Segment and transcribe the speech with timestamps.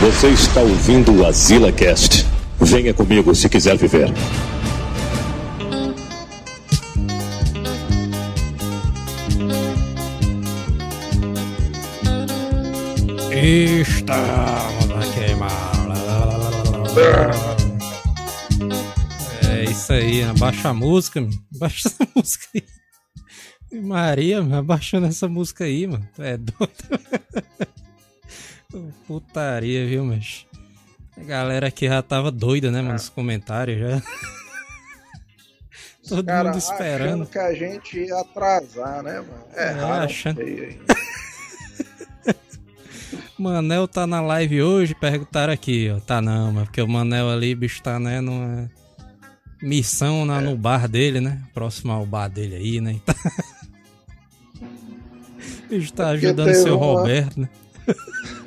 [0.00, 2.24] Você está ouvindo o Azila Cast.
[2.60, 4.08] Venha comigo se quiser viver.
[13.32, 15.68] Estamos a queimar.
[19.50, 23.80] É isso aí, abaixa a música, abaixa essa música aí.
[23.82, 26.08] Maria, abaixando essa música aí, mano.
[26.18, 26.72] É doido.
[29.06, 30.46] Putaria, viu, mas.
[31.16, 34.02] A galera aqui já tava doida, né, mano, nos comentários já.
[36.08, 37.26] Todo Cara, mundo esperando.
[37.26, 39.44] que a gente ia atrasar, né, mano?
[39.54, 40.40] É, É, raro achando-.
[43.38, 46.00] Manel tá na live hoje, perguntaram aqui, ó.
[46.00, 48.68] Tá não, mas porque o Manel ali, bicho, tá, né, numa
[49.62, 51.40] missão na, no bar dele, né?
[51.54, 52.96] Próximo ao bar dele aí, né?
[53.04, 53.14] Tá...
[55.68, 57.48] Bicho tá É ajudando o seu uma- Roberto, né?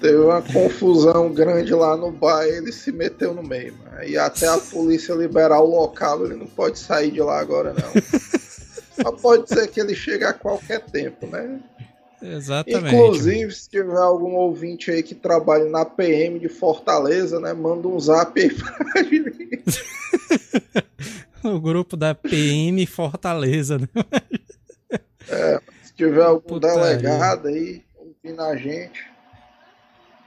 [0.00, 4.04] Teve uma confusão grande lá no bar e ele se meteu no meio, mano.
[4.04, 8.02] E até a polícia liberar o local, ele não pode sair de lá agora, não.
[9.04, 11.60] Mas pode ser que ele chegue a qualquer tempo, né?
[12.22, 12.94] Exatamente.
[12.94, 17.52] Inclusive, se tiver algum ouvinte aí que trabalha na PM de Fortaleza, né?
[17.52, 19.84] Manda um zap aí pra gente.
[21.44, 23.88] O grupo da PM Fortaleza, né?
[25.82, 26.96] Se tiver algum Putaria.
[26.96, 29.11] delegado aí ouvindo a gente.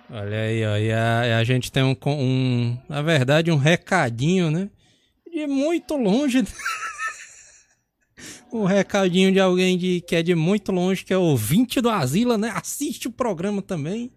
[0.10, 0.78] Olha aí, ó.
[0.78, 2.78] E a, a gente tem um, um.
[2.88, 4.70] Na verdade, um recadinho, né?
[5.32, 6.44] De muito longe.
[8.54, 12.38] um recadinho de alguém de, que é de muito longe, que é ouvinte do Asila,
[12.38, 12.52] né?
[12.56, 14.12] Assiste o programa também.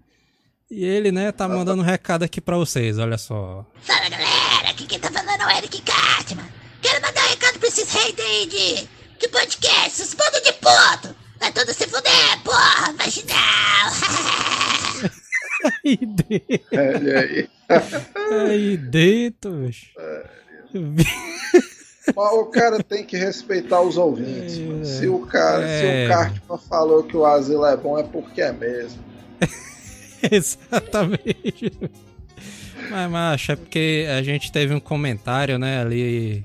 [0.71, 3.65] E ele, né, tá mandando um recado aqui pra vocês, olha só.
[3.81, 6.45] Fala galera, aqui quem tá falando é o Eric Cartman.
[6.83, 8.87] Quero mandar um recado pra esses haters aí de,
[9.19, 11.17] de podcast, os bando de puto.
[11.41, 13.39] Vai tudo se fuder, porra, marginal.
[15.85, 17.49] Aí dentro, Olha aí.
[18.49, 19.91] aí dentro, bicho.
[22.17, 24.59] Mas o cara tem que respeitar os ouvintes.
[24.59, 24.85] mano.
[24.85, 25.81] Se o cara, É.
[25.81, 29.03] se o Cartman falou que o asilo é bom, é porque é mesmo.
[30.31, 31.73] Exatamente.
[32.91, 36.45] Mas, macho, é porque a gente teve um comentário, né, ali.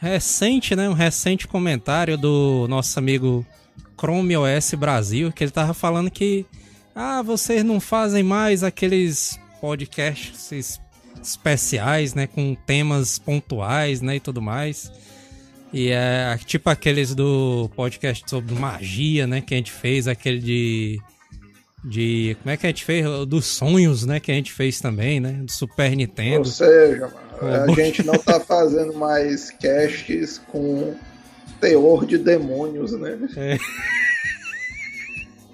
[0.00, 0.88] Recente, né?
[0.88, 3.44] Um recente comentário do nosso amigo
[3.98, 6.46] Chrome OS Brasil, que ele tava falando que.
[7.00, 10.80] Ah, vocês não fazem mais aqueles podcasts es-
[11.22, 12.26] especiais, né?
[12.26, 14.16] Com temas pontuais, né?
[14.16, 14.90] E tudo mais.
[15.72, 19.40] E é tipo aqueles do podcast sobre magia, né?
[19.40, 21.00] Que a gente fez, aquele de
[21.84, 25.20] de como é que a gente fez dos sonhos, né, que a gente fez também,
[25.20, 26.44] né, do Super Ou Nintendo.
[26.44, 27.06] seja,
[27.40, 30.96] mano, Ô, a gente não tá fazendo mais casts com
[31.60, 33.16] teor de demônios, né?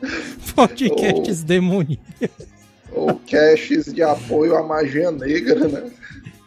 [0.55, 2.47] Podcasts demoníacos.
[2.93, 5.91] Ou casts de apoio à magia negra, né?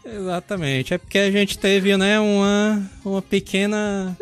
[0.06, 0.94] Exatamente.
[0.94, 4.18] É porque a gente teve, né, uma uma pequena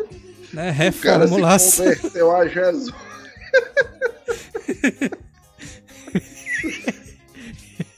[0.52, 1.84] né, O cara se reformulação.
[1.84, 2.92] converteu a Jesus.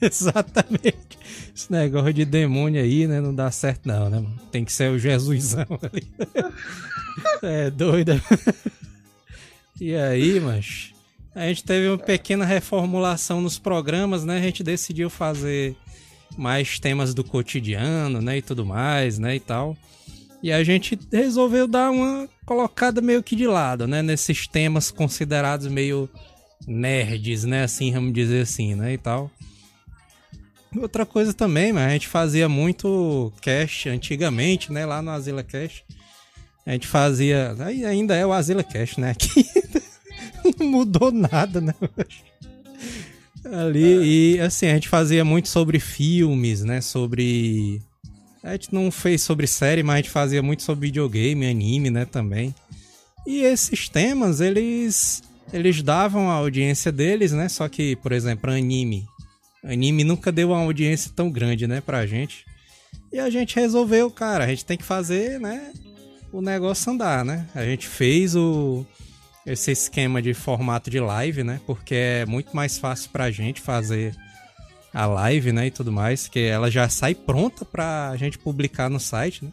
[0.01, 1.19] Exatamente.
[1.55, 4.21] Esse negócio de demônio aí, né, não dá certo não, né?
[4.21, 4.39] mano?
[4.53, 6.07] Tem que ser o Jesusão ali.
[7.43, 8.23] É doida.
[9.81, 10.93] E aí, mas
[11.35, 14.39] a gente teve uma pequena reformulação nos programas, né?
[14.39, 15.77] A gente decidiu fazer
[16.37, 19.77] mais temas do cotidiano, né, e tudo mais, né, e tal.
[20.43, 25.67] E a gente resolveu dar uma colocada meio que de lado, né, nesses temas considerados
[25.67, 26.09] meio
[26.67, 29.31] nerds, né, assim, vamos dizer assim, né, e tal.
[30.77, 35.85] Outra coisa também, mas a gente fazia muito cast antigamente, né, lá no Azila Cast.
[36.65, 37.57] A gente fazia,
[37.89, 39.45] ainda é o Azila Cast, né, aqui
[40.61, 41.75] mudou nada, né.
[43.45, 47.81] Ali, e assim, a gente fazia muito sobre filmes, né, sobre...
[48.43, 52.05] A gente não fez sobre série, mas a gente fazia muito sobre videogame, anime, né,
[52.05, 52.55] também.
[53.27, 55.23] E esses temas, eles
[55.53, 57.49] eles davam a audiência deles, né?
[57.49, 59.07] Só que, por exemplo, anime.
[59.65, 62.45] Anime nunca deu uma audiência tão grande, né, pra gente.
[63.13, 65.73] E a gente resolveu, cara, a gente tem que fazer, né,
[66.33, 67.47] o negócio andar, né?
[67.55, 68.85] A gente fez o
[69.49, 71.61] esse esquema de formato de live, né?
[71.67, 74.15] Porque é muito mais fácil pra gente fazer
[74.93, 78.99] a live, né, e tudo mais, que ela já sai pronta pra gente publicar no
[78.99, 79.53] site, né?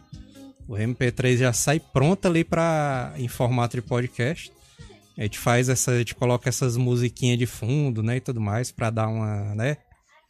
[0.67, 4.51] O MP3 já sai pronta ali para em formato de podcast.
[5.17, 8.71] A gente faz essa, a gente coloca essas musiquinhas de fundo, né, e tudo mais
[8.71, 9.77] pra dar uma, né?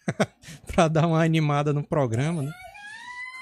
[0.68, 2.52] pra dar uma animada no programa, né?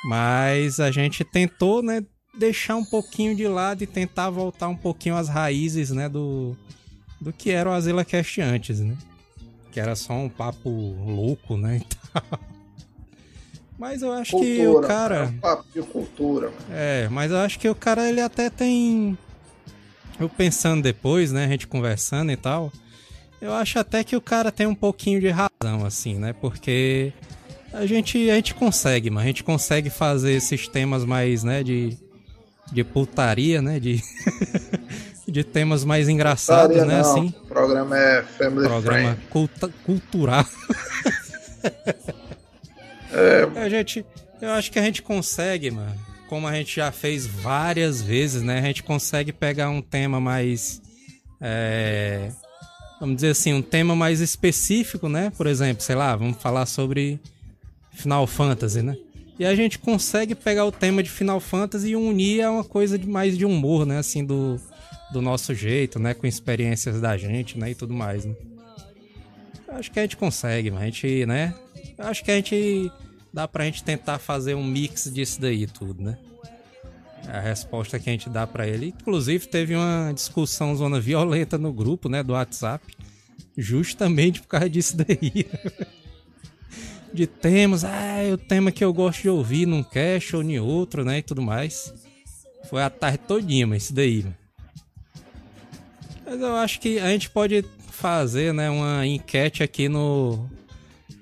[0.05, 2.03] Mas a gente tentou, né,
[2.37, 6.55] deixar um pouquinho de lado e tentar voltar um pouquinho às raízes, né, do
[7.21, 8.97] do que era o Azila Cast antes, né?
[9.73, 11.81] que era só um papo louco, né?
[12.13, 12.39] E tal.
[13.79, 15.15] Mas eu acho Cultura, que o cara.
[15.15, 16.65] É um papo de cultura, mano.
[16.69, 19.17] É, mas eu acho que o cara ele até tem.
[20.19, 21.45] Eu pensando depois, né?
[21.45, 22.71] A gente conversando e tal.
[23.41, 26.33] Eu acho até que o cara tem um pouquinho de razão, assim, né?
[26.33, 27.11] Porque
[27.73, 31.63] a gente, a gente consegue, mas a gente consegue fazer esses temas mais, né?
[31.63, 31.97] De,
[32.73, 33.79] de putaria, né?
[33.79, 34.01] De,
[35.27, 37.01] de temas mais engraçados, Putaria né?
[37.01, 37.27] não, Assim.
[37.43, 40.45] O programa é Family Programa culta- cultural.
[43.11, 44.05] É, A gente,
[44.41, 45.93] eu acho que a gente consegue, mano.
[46.27, 48.57] Como a gente já fez várias vezes, né?
[48.59, 50.81] A gente consegue pegar um tema mais.
[51.39, 52.31] é,
[52.99, 55.31] vamos dizer assim, um tema mais específico, né?
[55.37, 57.19] Por exemplo, sei lá, vamos falar sobre
[57.93, 58.97] Final Fantasy, né?
[59.43, 62.97] E a gente consegue pegar o tema de Final Fantasy e unir a uma coisa
[62.97, 63.97] de mais de humor, né?
[63.97, 64.57] Assim, do,
[65.11, 66.13] do nosso jeito, né?
[66.13, 67.71] Com experiências da gente, né?
[67.71, 68.33] E tudo mais, né?
[69.67, 71.53] Acho que a gente consegue, mas a gente, né?
[71.97, 72.89] Acho que a gente
[73.33, 76.17] dá pra gente tentar fazer um mix disso daí tudo, né?
[77.27, 78.95] A resposta que a gente dá pra ele.
[78.97, 82.95] Inclusive teve uma discussão zona violenta no grupo, né, do WhatsApp,
[83.57, 85.45] justamente por causa disso daí.
[87.13, 90.59] De temas, ah, é o tema que eu gosto de ouvir num cast ou em
[90.59, 91.93] outro, né, e tudo mais.
[92.69, 94.35] Foi a tarde todinha, mas isso daí, mano.
[96.25, 100.49] Mas eu acho que a gente pode fazer, né, uma enquete aqui no.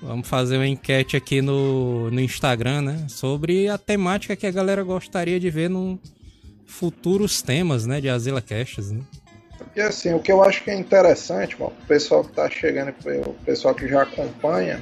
[0.02, 3.06] Vamos fazer uma enquete aqui no, no Instagram, né?
[3.08, 6.00] Sobre a temática que a galera gostaria de ver num
[6.66, 8.02] futuros temas, né?
[8.02, 9.02] De Azila Casts, né?
[9.58, 12.94] Porque assim, o que eu acho que é interessante, mano, o pessoal que tá chegando,
[13.28, 14.82] o pessoal que já acompanha,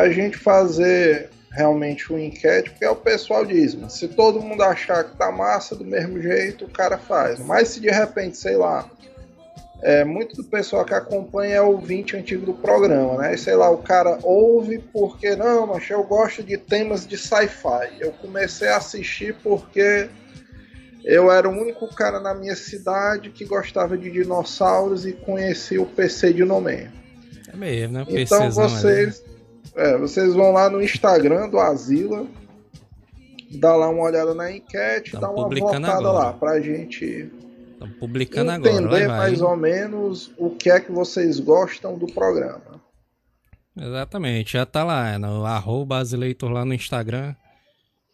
[0.00, 4.62] a gente fazer realmente uma enquete, porque é o pessoal diz, mano, se todo mundo
[4.62, 7.38] achar que tá massa do mesmo jeito, o cara faz.
[7.40, 8.90] Mas se de repente, sei lá,
[9.82, 13.34] é, muito do pessoal que acompanha é ouvinte antigo do programa, né?
[13.34, 17.90] E, sei lá, o cara ouve porque, não, mas eu gosto de temas de sci-fi.
[18.00, 20.08] Eu comecei a assistir porque
[21.04, 25.86] eu era o único cara na minha cidade que gostava de dinossauros e conhecia o
[25.86, 26.92] PC de Nomeia.
[27.52, 28.06] É mesmo, né?
[28.08, 28.74] O Então PCzão ali.
[28.74, 29.24] vocês,
[29.76, 32.26] é, vocês vão lá no Instagram do Asila,
[33.52, 36.12] dá lá uma olhada na enquete, Tamo dá uma votada agora.
[36.12, 37.30] lá pra gente
[38.00, 39.18] publicando agora, entender vai.
[39.18, 42.80] mais ou menos o que é que vocês gostam do programa.
[43.78, 47.34] Exatamente, já tá lá, é no arroba Azileitor lá no Instagram.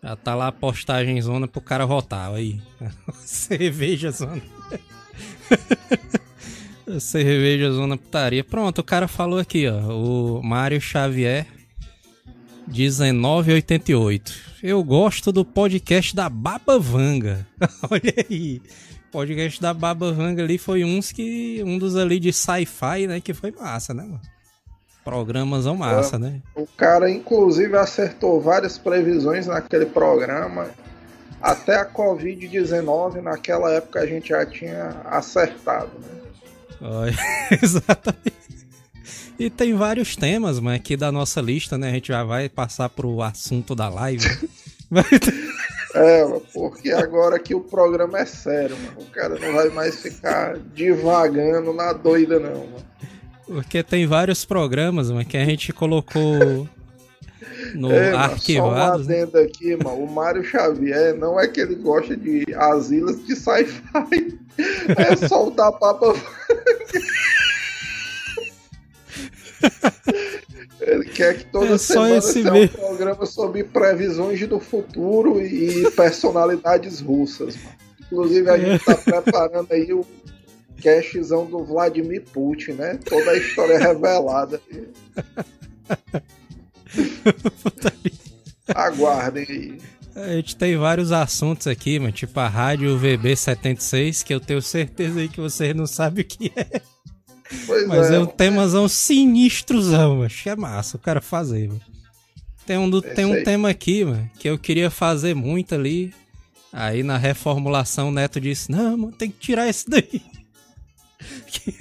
[0.02, 2.60] Já tá lá a postagem zona pro cara votar aí.
[3.20, 4.42] Cerveja zona.
[7.00, 8.44] Cerveja zona putaria.
[8.44, 9.78] Pronto, o cara falou aqui, ó.
[9.92, 11.46] O Mário Xavier
[12.68, 14.32] 1988.
[14.62, 17.46] Eu gosto do podcast da Baba Vanga.
[17.90, 18.62] Olha aí.
[19.08, 21.62] O podcast da Baba Vanga ali foi uns que.
[21.64, 23.20] Um dos ali de sci-fi, né?
[23.20, 24.20] Que foi massa, né, mano?
[25.04, 26.40] Programas ao massa, né?
[26.54, 30.70] O cara, inclusive, acertou várias previsões naquele programa.
[31.40, 35.90] Até a Covid-19, naquela época, a gente já tinha acertado.
[35.98, 36.31] Né?
[37.62, 38.42] Exatamente.
[39.38, 41.90] E tem vários temas, mas aqui da nossa lista, né?
[41.90, 44.26] A gente já vai passar pro assunto da live.
[44.90, 45.02] né?
[45.94, 46.24] É,
[46.54, 48.96] porque agora que o programa é sério, mano.
[49.00, 52.84] O cara não vai mais ficar divagando na doida, não, mano.
[53.46, 56.66] Porque tem vários programas, mas que a gente colocou
[57.74, 59.06] no É, mano, arquivados.
[59.06, 59.18] Só né?
[59.18, 60.04] um adendo aqui, mano.
[60.04, 64.38] O Mário Xavier não é que ele gosta de asilas de sci-fi.
[64.58, 66.14] É soltar papa.
[70.80, 75.90] Ele quer que toda É só semana tenha um programa sobre previsões do futuro e
[75.92, 77.56] personalidades russas.
[77.56, 77.76] Mano.
[78.00, 80.04] Inclusive, a gente tá preparando aí o
[80.82, 82.98] castzão do Vladimir Putin, né?
[83.04, 84.60] Toda a história revelada.
[88.74, 89.78] Aguardem aí.
[90.14, 95.20] A gente tem vários assuntos aqui, mano, tipo a Rádio VB76, que eu tenho certeza
[95.20, 96.80] aí que vocês não sabem o que é.
[97.66, 101.80] Pois Mas é, é, um temazão sinistrozão, acho que é massa o cara fazer, mano.
[102.66, 106.14] Tem um, do- É tem um tema aqui, mano, que eu queria fazer muito ali.
[106.72, 110.22] Aí na reformulação o Neto disse, não, mano, tem que tirar esse daí.
[111.46, 111.74] que,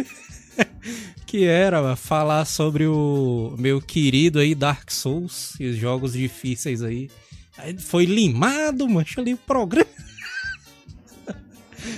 [1.25, 6.81] que era, mano, falar sobre o meu querido aí Dark Souls e os jogos difíceis
[6.81, 7.09] aí.
[7.57, 9.89] Aí foi limado, mano, ali o programa.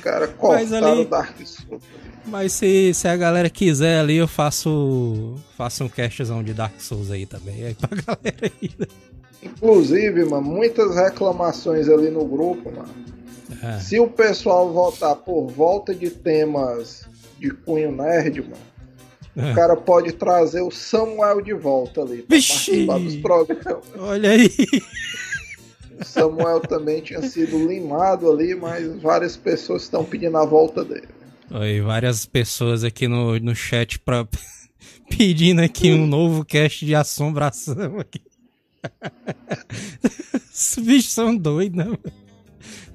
[0.02, 1.84] cara cortaram ali- Dark Souls.
[2.26, 7.12] Mas se, se a galera quiser ali, eu faço faço um castzão de Dark Souls
[7.12, 7.66] aí também.
[7.66, 8.72] Aí pra galera aí.
[8.80, 8.88] né?
[9.44, 12.94] Inclusive, mano, muitas reclamações ali no grupo, mano.
[13.62, 17.06] É, Se o pessoal votar por volta de temas
[17.38, 22.86] de cunho nerd, mano, o cara pode trazer o Samuel de volta ali pra Vixe!
[22.86, 23.84] participar dos programas.
[24.00, 24.50] Olha aí.
[26.02, 31.08] Samuel também tinha sido limado ali, mas várias pessoas estão pedindo a volta dele.
[31.52, 34.28] Oi, várias pessoas aqui no, no chat pra,
[35.10, 38.22] pedindo aqui um novo cast de assombração aqui.
[40.54, 41.98] Os bichos são doidos, né?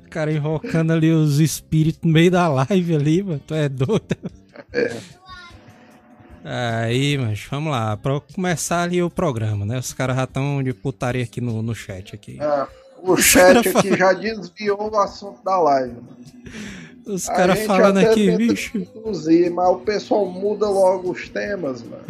[0.05, 3.41] O cara enrocando ali os espíritos no meio da live ali, mano.
[3.47, 4.17] Tu é doido?
[4.73, 4.97] É.
[6.45, 7.97] Aí, mas vamos lá.
[7.97, 9.79] Pra começar ali o programa, né?
[9.79, 12.39] Os caras já estão de putaria aqui no, no chat aqui.
[12.41, 12.67] Ah,
[13.03, 15.95] o chat aqui já desviou o assunto da live.
[15.95, 16.17] mano.
[17.07, 18.87] Os caras falando aqui, bicho.
[19.55, 22.05] Mas o pessoal muda logo os temas, mano.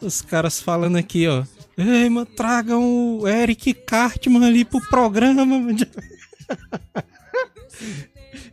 [0.00, 1.44] Os caras falando aqui, ó.
[1.76, 5.74] Ei, mano, tragam o Eric Cartman ali pro programa, mano.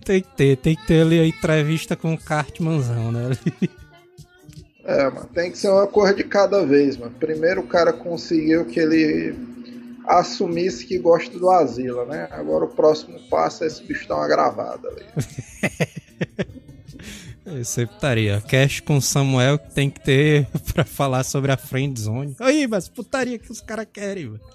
[0.03, 3.29] Tem que ter, tem que ter ali a entrevista com o Cartmanzão, né?
[4.83, 7.13] É, mano, tem que ser uma coisa de cada vez, mano.
[7.19, 9.35] Primeiro o cara conseguiu que ele
[10.07, 12.27] assumisse que gosta do Asila, né?
[12.31, 15.05] Agora o próximo passo é esse bicho dar uma gravada ali.
[17.87, 18.41] Putaria.
[18.47, 22.35] Cast com Samuel que tem que ter pra falar sobre a friend zone.
[22.39, 24.39] Aí, mas putaria que os caras querem, mano.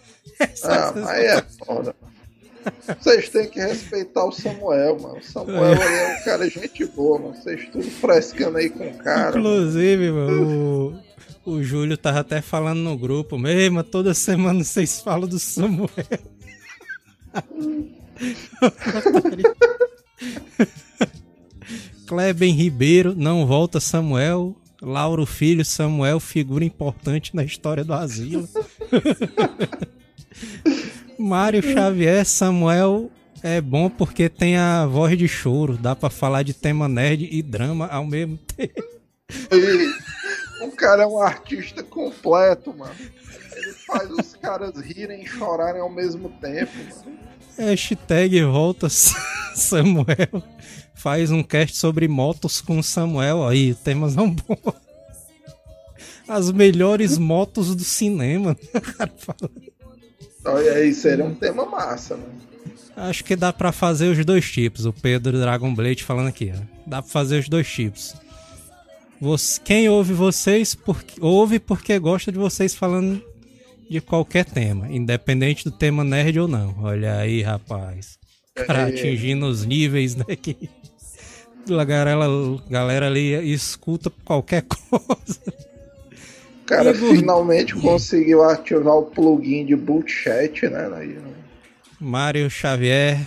[0.65, 1.95] Ah, mas aí é foda.
[3.01, 5.19] Vocês têm que respeitar o Samuel, mano.
[5.19, 7.35] O Samuel é um cara gente boa, mano.
[7.37, 9.39] Vocês tudo frescando aí com o cara.
[9.39, 9.39] mano.
[9.39, 10.99] Inclusive, mano, o,
[11.47, 15.89] o Júlio tava até falando no grupo mesmo, toda semana vocês falam do Samuel.
[22.07, 24.57] Kleben Ribeiro, não volta Samuel.
[24.83, 28.49] Lauro Filho, Samuel, figura importante na história do asilo.
[31.19, 33.11] Mário Xavier, Samuel
[33.43, 35.79] é bom porque tem a voz de choro.
[35.79, 38.96] Dá pra falar de tema nerd e drama ao mesmo tempo.
[40.63, 42.95] O cara é um artista completo, mano.
[43.55, 47.19] Ele faz os caras rirem e chorarem ao mesmo tempo, mano.
[47.59, 50.43] Hashtag volta Samuel.
[50.95, 53.47] Faz um cast sobre motos com Samuel.
[53.47, 54.75] Aí, temas não bons.
[56.29, 58.57] As melhores motos do cinema.
[60.45, 62.35] Olha aí, seria um tema massa, mano.
[62.97, 64.87] Acho que dá pra fazer os dois tipos.
[64.87, 66.61] O Pedro Dragon Blade falando aqui, ó.
[66.87, 68.15] Dá pra fazer os dois tipos.
[69.21, 73.23] Você- quem ouve vocês porque, ouve porque gosta de vocês falando
[73.89, 76.75] de qualquer tema, independente do tema nerd ou não.
[76.83, 78.19] Olha aí, rapaz.
[78.55, 78.85] Cara, É.
[78.89, 80.25] atingindo os níveis, né?
[80.37, 80.57] Que
[81.71, 82.17] a galera,
[82.71, 85.41] galera ali escuta qualquer coisa.
[86.63, 87.15] O cara Igor.
[87.15, 90.91] finalmente conseguiu ativar o plugin de boot chat, né?
[90.97, 91.17] Aí,
[92.01, 93.21] Mário Xavier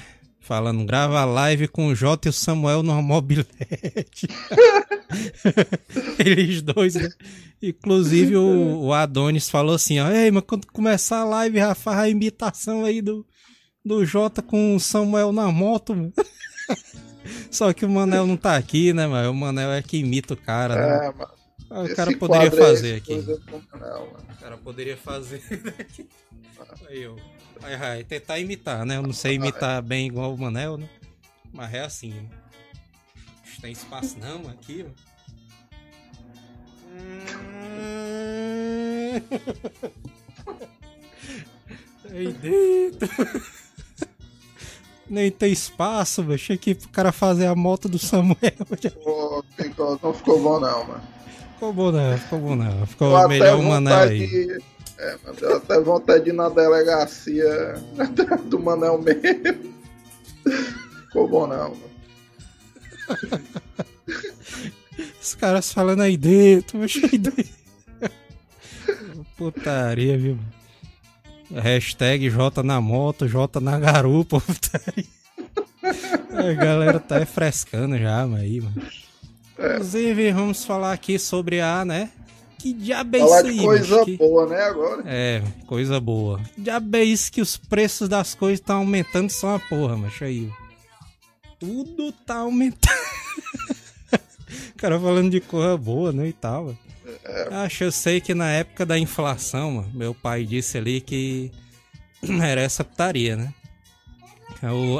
[0.50, 4.27] falando, grava live com o Jota e o Samuel no mobilete.
[6.18, 7.08] Eles dois, né?
[7.62, 12.00] Inclusive o, o Adonis falou assim, ó, ei, mas quando começar a live, já faz
[12.00, 13.24] a imitação aí do,
[13.86, 15.96] do Jota com o Samuel na moto.
[15.96, 16.12] mano."
[17.51, 19.29] Só que o Manel não tá aqui, né, mano?
[19.29, 21.06] O Manel é que imita o cara, né?
[21.06, 21.32] É, mano.
[21.70, 23.18] o Esse cara poderia é fazer aqui.
[23.18, 24.18] mano.
[24.32, 25.44] O cara poderia fazer.
[26.89, 27.15] Aí eu.
[27.62, 28.96] Aí, aí, tentar imitar, né?
[28.98, 30.89] Eu não sei imitar bem igual o Manel, né?
[31.51, 32.12] Mas é assim.
[32.13, 32.24] né?
[33.54, 36.00] Não tem espaço não aqui, ó.
[42.12, 43.10] Aí dentro.
[45.10, 46.36] Nem tem espaço, velho.
[46.36, 48.38] Achei que pro cara fazer a moto do Samuel.
[49.04, 51.01] Pô, ficou- não ficou bom, não, mano.
[51.56, 52.86] Ficou bom não, ficou bom não.
[52.86, 54.28] Ficou melhor o Manel aí.
[54.28, 54.63] de-
[55.00, 57.75] É, mano, deu até vontade de ir na delegacia
[58.46, 59.74] do Manel mesmo.
[61.06, 61.74] Ficou bom, não.
[65.22, 67.60] Os caras falando aí dentro, mas aí dentro.
[69.38, 70.38] Putaria, viu?
[71.50, 75.06] Hashtag J na moto, J na garupa, putaria.
[76.32, 78.82] A galera tá frescando já, mas aí, mano.
[79.58, 82.12] Inclusive, vamos falar aqui sobre a, né?
[82.60, 84.06] Que diabo é Falar isso de aí, coisa bicho?
[84.06, 85.04] Que- boa, né, agora?
[85.06, 86.42] É, coisa boa.
[86.58, 90.50] Diabo é isso que os preços das coisas estão aumentando só uma porra, macho aí.
[91.60, 92.94] Tudo tá aumentando.
[94.13, 96.66] o cara falando de coisa boa, né, e tal.
[96.66, 96.80] mano.
[97.63, 101.51] Acho, eu sei que na época da inflação, mano, meu pai disse ali que
[102.44, 103.54] era essa putaria, né?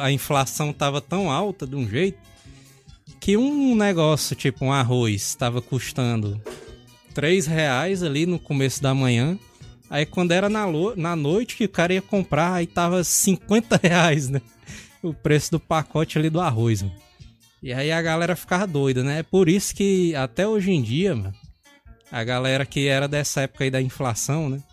[0.02, 2.18] A inflação tava tão alta de um jeito
[3.20, 6.42] que um negócio, tipo um arroz, tava custando
[7.20, 9.38] 3 reais ali no começo da manhã.
[9.90, 14.30] Aí quando era na, na noite que o cara ia comprar, aí tava 50 reais,
[14.30, 14.42] né?
[15.04, 16.96] O preço do pacote ali do arroz, mano.
[17.62, 19.20] E aí a galera ficava doida, né?
[19.20, 21.34] É por isso que até hoje em dia, mano,
[22.10, 24.64] a galera que era dessa época aí da inflação, né?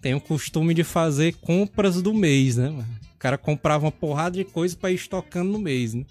[0.00, 2.68] Tem o costume de fazer compras do mês, né?
[2.68, 2.88] Mano?
[3.14, 6.04] O cara comprava uma porrada de coisa para ir estocando no mês, né?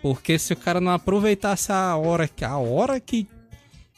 [0.00, 3.28] Porque se o cara não aproveitasse a hora a hora que,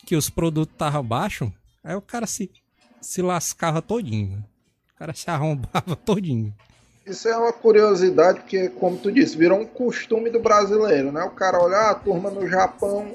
[0.04, 1.50] que os produtos estavam baixos,
[1.82, 2.50] aí o cara se,
[3.00, 4.36] se lascava todinho.
[4.36, 4.44] Né?
[4.94, 6.54] O cara se arrombava todinho.
[7.06, 11.22] Isso é uma curiosidade, porque, como tu disse, virou um costume do brasileiro, né?
[11.22, 13.14] O cara olhar a turma no Japão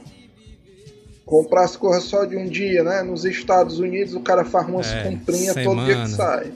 [1.29, 3.03] comprar as coisas só de um dia, né?
[3.03, 6.51] Nos Estados Unidos o cara faz umas é, comprinhas todo dia que sai.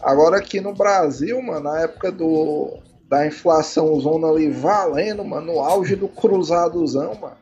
[0.00, 2.78] Agora aqui no Brasil, mano, na época do
[3.08, 7.36] da inflação zona ali valendo, mano, no auge do cruzadozão, mano.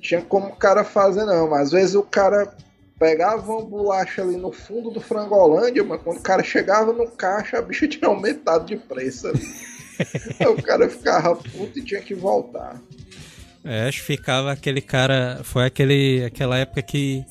[0.00, 2.54] Tinha como o cara fazer não, mas às vezes o cara
[2.98, 7.58] pegava uma bolacha ali no fundo do Frangolândia, mas quando o cara chegava no caixa,
[7.58, 9.42] a bicha tinha aumentado de preço ali.
[10.38, 12.80] Aí o cara ficava puto e tinha que voltar.
[13.64, 15.40] É, acho que ficava aquele cara.
[15.42, 17.24] Foi aquele, aquela época que.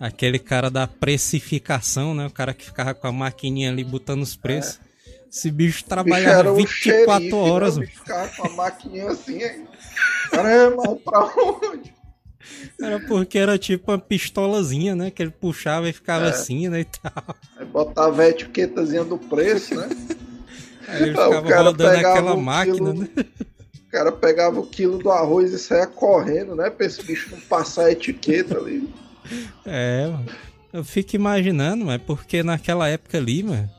[0.00, 2.26] Aquele cara da precificação, né?
[2.26, 4.80] O cara que ficava com a maquininha ali botando os preços.
[4.84, 4.88] É.
[5.28, 7.76] Esse bicho trabalhava bicho 24 xerife, horas.
[7.76, 7.82] Né?
[7.82, 9.64] O bicho ficava com a maquininha assim, aí.
[10.30, 11.97] Caramba, pra onde?
[12.80, 15.10] Era porque era tipo uma pistolazinha, né?
[15.10, 16.30] Que ele puxava e ficava é.
[16.30, 16.80] assim, né?
[16.80, 17.36] E tal.
[17.56, 19.88] Aí botava a etiquetazinha do preço, né?
[20.86, 23.08] Aí ele ficava rodando aquela máquina, quilo, né?
[23.16, 26.70] O cara pegava o quilo do arroz e saia correndo, né?
[26.70, 28.88] Pra esse bicho não passar a etiqueta ali.
[29.64, 30.26] É, mano.
[30.72, 33.70] Eu fico imaginando, mas porque naquela época ali, mano,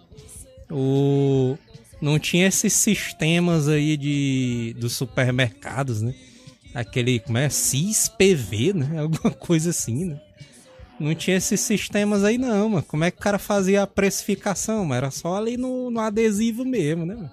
[0.71, 1.57] o
[2.01, 6.13] não tinha esses sistemas aí de dos supermercados, né?
[6.73, 7.49] Aquele, como é?
[7.49, 8.99] CIS-PV, né?
[9.01, 10.21] Alguma coisa assim, né?
[10.99, 12.83] Não tinha esses sistemas aí não, mano.
[12.83, 14.95] Como é que o cara fazia a precificação, mano?
[14.95, 17.15] Era só ali no, no adesivo mesmo, né?
[17.15, 17.31] Mano?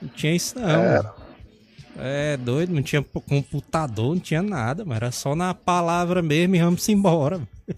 [0.00, 0.68] Não tinha isso não.
[0.68, 1.14] Era.
[1.98, 6.60] É doido, não tinha computador, não tinha nada, mas era só na palavra mesmo e
[6.60, 7.40] vamos embora.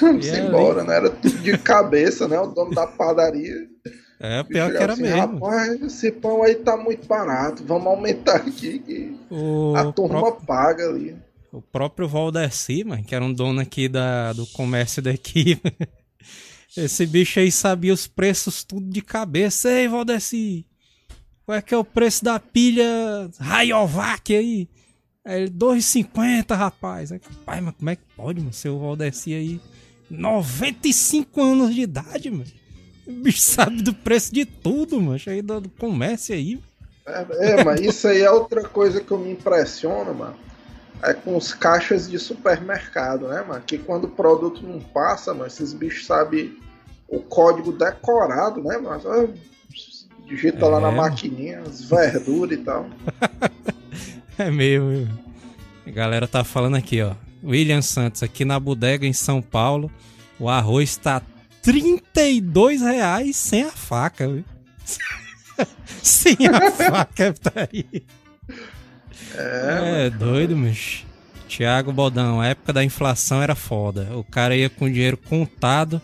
[0.00, 0.96] Vamos embora, né?
[0.96, 2.38] Era tudo de cabeça, né?
[2.38, 3.68] O dono da padaria.
[4.18, 5.18] É, pior que era assim, mesmo.
[5.18, 10.46] Rapaz, esse pão aí tá muito barato, vamos aumentar aqui que o a turma próprio,
[10.46, 11.16] paga ali.
[11.52, 15.60] O próprio Valdeci, mano, que era um dono aqui da, do comércio daqui.
[16.76, 19.70] Esse bicho aí sabia os preços tudo de cabeça.
[19.70, 20.66] Ei, Valdeci,
[21.44, 24.68] qual é que é o preço da pilha Rayovac aí?
[25.24, 27.10] É 2,50, rapaz.
[27.44, 28.52] Pai, mas como é que pode, mano?
[28.52, 29.60] Seu Valdeci aí,
[30.08, 32.46] 95 anos de idade, mano.
[33.06, 35.20] O bicho sabe do preço de tudo, mano.
[35.26, 36.60] Aí do, do comércio aí.
[37.06, 40.34] É, é, mas isso aí é outra coisa que eu me impressiono, mano.
[41.02, 43.62] É com os caixas de supermercado, né, mano?
[43.64, 46.56] Que quando o produto não passa, mano, esses bichos sabem
[47.06, 49.34] o código decorado, né, mano?
[50.26, 50.68] Digita é.
[50.68, 50.94] lá na é.
[50.94, 52.86] maquininha, as verduras e tal.
[54.36, 55.08] é meio.
[55.86, 57.14] A galera tá falando aqui, ó.
[57.44, 59.90] William Santos, aqui na bodega em São Paulo,
[60.40, 61.22] o arroz tá
[61.66, 64.44] 32 reais sem a faca, viu?
[66.00, 68.04] sem a faca, tá aí.
[69.34, 71.04] É, é doido, mas.
[71.48, 74.16] Tiago Bodão, a época da inflação era foda.
[74.16, 76.00] O cara ia com dinheiro contado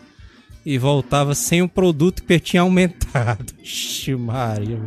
[0.65, 3.53] e voltava sem o produto que tinha aumentado.
[3.63, 4.81] Ixi, Maria.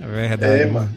[0.00, 0.62] É verdade.
[0.62, 0.96] É, mano.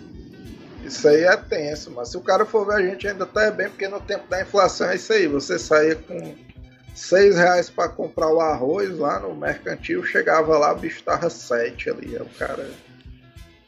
[0.86, 3.68] Isso aí é tenso, mas se o cara for ver, a gente ainda tá bem,
[3.68, 5.28] porque no tempo da inflação é isso aí.
[5.28, 6.36] Você saía com
[7.00, 11.90] seis reais para comprar o arroz lá no mercantil, chegava lá, o bicho tava sete
[11.90, 12.16] ali.
[12.18, 12.70] o cara.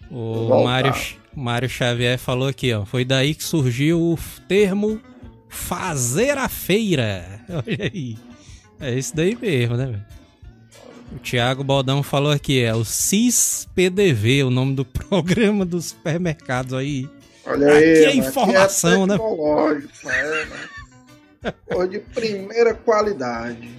[0.10, 0.94] O Mário,
[1.34, 2.86] Mário Xavier falou aqui, ó.
[2.86, 5.02] Foi daí que surgiu o termo
[5.48, 7.40] fazer a feira.
[7.50, 8.18] Olha aí.
[8.80, 10.06] É isso daí mesmo, né, velho?
[11.16, 17.08] O Thiago Baldão falou aqui, é o CIS-PDV, o nome do programa dos supermercados aí.
[17.46, 19.82] Olha aqui aí, é informação, aqui é né?
[20.06, 20.70] É, né?
[21.68, 23.70] Porra de primeira qualidade.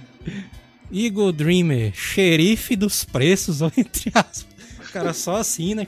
[0.91, 4.47] Eagle Dreamer, xerife dos preços, ou entre aspas.
[4.79, 5.87] O cara só assim, né?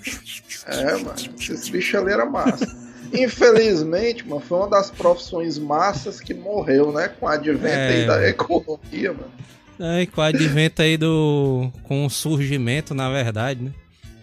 [0.65, 2.85] É, mano, esse bicho ali era massa.
[3.13, 7.07] Infelizmente, mano, foi uma das profissões massas que morreu, né?
[7.07, 9.31] Com o advento é, aí da economia, mano.
[9.79, 11.71] É, com o advento aí do.
[11.83, 13.71] com o surgimento, na verdade, né?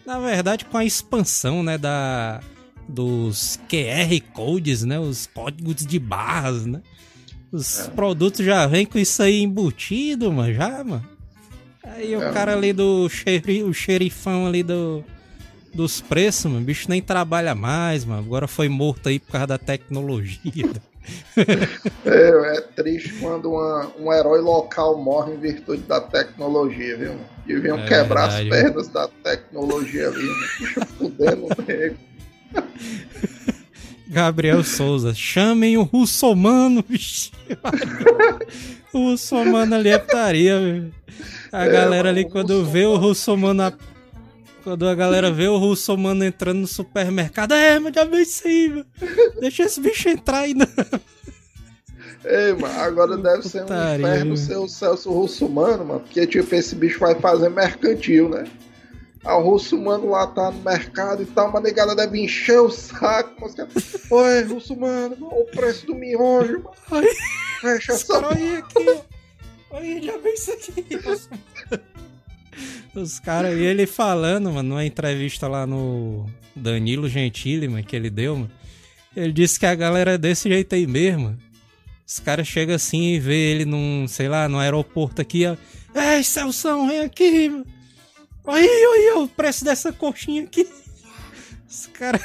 [0.04, 2.40] Na verdade, com a expansão, né, da.
[2.88, 4.98] dos QR codes, né?
[4.98, 6.80] Os códigos de barras, né?
[7.52, 7.90] Os é.
[7.90, 11.06] produtos já vêm com isso aí embutido, mano, já, mano.
[11.84, 15.04] Aí é, o cara ali do xeri, o xerifão ali do
[15.74, 18.20] dos preços, mano, o bicho nem trabalha mais, mano.
[18.20, 20.70] Agora foi morto aí por causa da tecnologia.
[22.06, 27.16] é, é, triste quando uma, um herói local morre em virtude da tecnologia, viu?
[27.46, 30.46] Deviam é quebrar verdade, as pernas da tecnologia ali, né?
[30.58, 31.96] Puxa, fudendo nego.
[34.12, 37.30] Gabriel Souza, chamem o russomano, bicho.
[38.92, 40.94] O russomano ali é putaria, velho.
[41.50, 43.62] A galera ali, quando vê o russomano.
[43.62, 43.72] a-
[44.62, 48.68] Quando a galera vê o russomano entrando no supermercado, é, mas já vem isso aí,
[48.68, 48.86] mano.
[49.40, 50.66] Deixa esse bicho entrar aí, não.
[52.24, 56.00] Ei, mano, agora deve ser um inferno ser o Celso Russomano, mano.
[56.00, 58.44] Porque, tipo, esse bicho vai fazer mercantil, né?
[59.24, 62.70] Aí o Russomano lá tá no mercado e tal, mas a negada deve encher o
[62.70, 63.32] saco.
[63.40, 63.54] Mas,
[64.10, 67.06] Oi, Russomano, mano, o preço do miojo, mano.
[67.60, 69.00] Fecha essa aí aqui.
[69.70, 70.84] Aí, já vem isso aqui.
[72.94, 78.10] Os caras, e ele falando, mano, numa entrevista lá no Danilo Gentili, mano, que ele
[78.10, 78.50] deu, mano.
[79.16, 81.24] Ele disse que a galera é desse jeito aí mesmo.
[81.24, 81.38] mano.
[82.06, 85.56] Os caras chegam assim e vê ele num, sei lá, no aeroporto aqui, ó.
[85.94, 87.66] Ei, Celção, vem aqui, mano.
[88.46, 90.68] Aí, aí, o preço dessa coxinha aqui.
[91.68, 92.22] Os caras.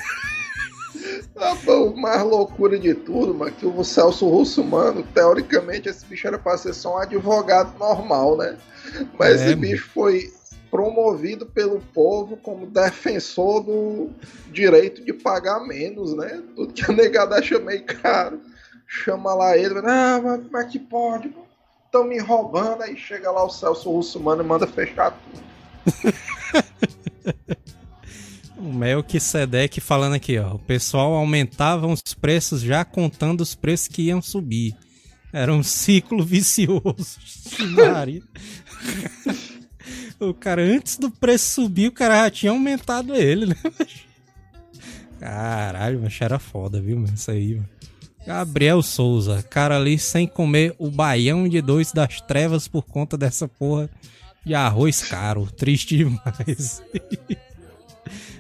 [1.36, 6.28] Ah, o mais loucura de tudo, mano, que o Celso Russo, mano, teoricamente esse bicho
[6.28, 8.58] era pra ser só um advogado normal, né?
[9.18, 9.62] Mas É, esse mano.
[9.62, 10.34] bicho foi
[10.72, 14.10] promovido pelo povo como defensor do
[14.52, 16.42] direito de pagar menos, né?
[16.56, 18.42] Tudo que a negada acha meio caro.
[18.88, 21.34] Chama lá ele, ah, mas como é que pode?
[21.86, 25.47] Estão me roubando, aí chega lá o Celso Russo, mano, e manda fechar tudo.
[28.58, 30.56] O Melquisedeque falando aqui, ó.
[30.56, 34.76] O pessoal aumentava os preços já contando os preços que iam subir.
[35.32, 37.18] Era um ciclo vicioso.
[40.20, 43.56] O cara, antes do preço subir, o cara já tinha aumentado ele, né?
[45.20, 47.14] Caralho, mas era foda, viu, mano?
[47.14, 47.70] Isso aí, mano.
[48.26, 53.48] Gabriel Souza, cara ali sem comer o baião de dois das trevas por conta dessa
[53.48, 53.90] porra
[54.48, 55.48] de arroz caro.
[55.56, 56.82] Triste demais.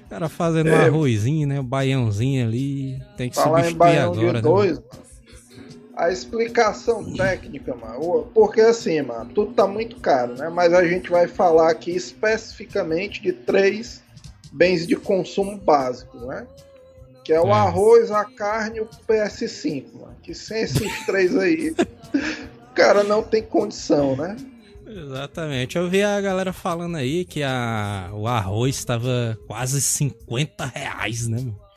[0.05, 0.85] O cara fazendo um É.
[0.87, 1.59] arrozinho, né?
[1.59, 3.01] O baiãozinho ali.
[3.17, 4.41] Tem que Falar em substituir baião agora, de né?
[4.41, 5.07] dois, mano,
[5.95, 10.47] a explicação técnica, mano, porque assim, mano, tudo tá muito caro, né?
[10.47, 14.01] Mas a gente vai falar aqui especificamente de três
[14.53, 16.45] bens de consumo básicos, né?
[17.23, 17.51] Que é o É.
[17.51, 20.15] arroz, a carne e o PS5, mano.
[20.23, 21.75] Que sem esses três aí, o
[22.75, 24.37] cara não tem condição, né?
[24.87, 25.77] Exatamente.
[25.77, 31.37] Eu vi a galera falando aí que a, o arroz estava quase 50 reais, né?
[31.37, 31.67] mano?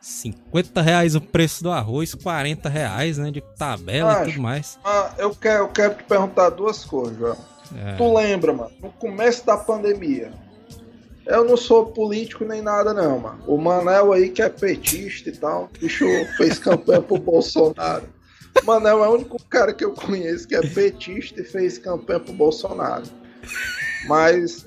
[0.00, 3.30] 50 reais o preço do arroz, 40 reais, né?
[3.30, 4.30] De tabela e Acho.
[4.30, 4.78] tudo mais.
[4.84, 7.36] Ah, eu quero, eu quero te perguntar duas coisas, João.
[7.76, 7.96] É.
[7.96, 10.32] Tu lembra, mano, no começo da pandemia.
[11.26, 13.44] Eu não sou político nem nada, não, mano.
[13.46, 16.06] O Manel aí que é petista e tal, o bicho
[16.38, 18.04] fez campanha pro Bolsonaro.
[18.64, 22.32] Manel é o único cara que eu conheço que é petista e fez campanha pro
[22.32, 23.04] Bolsonaro.
[24.06, 24.66] Mas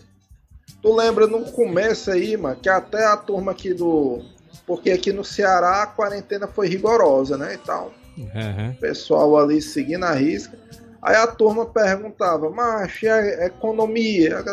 [0.81, 4.21] tu lembra no começo aí, mano, que até a turma aqui do.
[4.65, 7.55] Porque aqui no Ceará a quarentena foi rigorosa, né?
[7.55, 7.91] E tal
[8.35, 8.75] Aham.
[8.79, 10.57] pessoal ali seguindo a risca.
[11.01, 14.43] Aí a turma perguntava, macho, e a economia?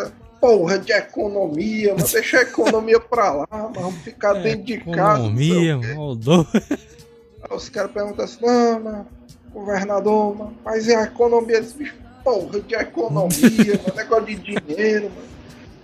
[0.40, 5.24] Porra de economia, mas deixa a economia pra lá, mas vamos ficar dentro de casa.
[5.24, 6.46] o É, Economia, maldou.
[6.54, 9.06] Aí os caras perguntam assim, não, mano,
[9.52, 11.58] governador, mano, mas e a economia?
[11.58, 15.28] Esse bicho, porra de economia, mano, negócio de dinheiro, mano.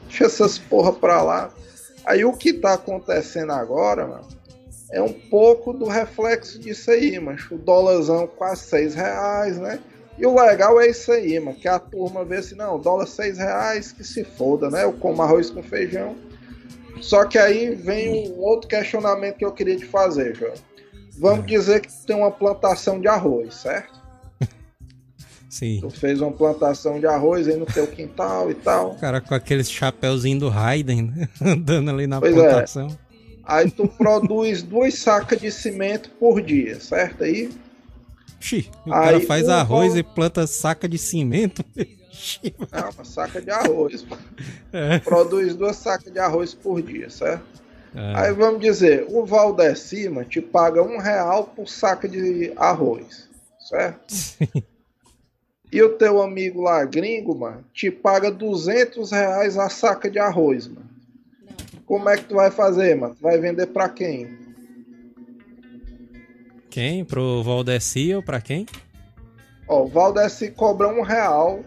[0.09, 1.51] Deixa essas porra pra lá.
[2.05, 4.29] Aí o que tá acontecendo agora, mano,
[4.91, 7.39] é um pouco do reflexo disso aí, mano.
[7.51, 9.81] O dólarzão quase seis reais, né?
[10.17, 13.37] E o legal é isso aí, mano, que a turma vê assim, não, dólar seis
[13.39, 14.85] reais, que se foda, né?
[14.85, 16.15] Eu como arroz com feijão.
[17.01, 20.55] Só que aí vem um outro questionamento que eu queria te fazer, João.
[21.19, 23.93] Vamos dizer que tu tem uma plantação de arroz, certo?
[25.49, 25.79] Sim.
[25.81, 28.93] Tu fez uma plantação de arroz aí no teu quintal e tal.
[28.93, 31.29] O cara com aqueles chapéuzinho do Raiden, né?
[31.41, 32.41] Andando ali na Pois é.
[32.51, 32.89] plantação.
[33.45, 37.51] Aí tu produz duas sacas de cimento por dia, certo aí?
[38.41, 41.65] Xi, o Aí cara faz o arroz vol- e planta saca de cimento.
[42.11, 44.03] Xi, É uma saca de arroz.
[44.05, 44.23] mano.
[44.73, 44.99] é.
[45.01, 47.45] Produz duas sacas de arroz por dia, certo?
[47.95, 48.13] É.
[48.17, 53.29] Aí vamos dizer, o Valdeci, mano, te paga um real por saca de arroz,
[53.61, 54.15] certo?
[55.73, 60.69] E o teu amigo lá, gringo, mano, te paga 200 reais a saca de arroz,
[60.69, 60.89] mano.
[61.85, 63.17] Como é que tu vai fazer, mano?
[63.17, 64.39] Tu vai vender pra quem?
[66.71, 67.05] Quem?
[67.05, 68.67] Pro Valdeci ou pra quem?
[69.67, 71.65] Ó, o Valdeci cobra um real,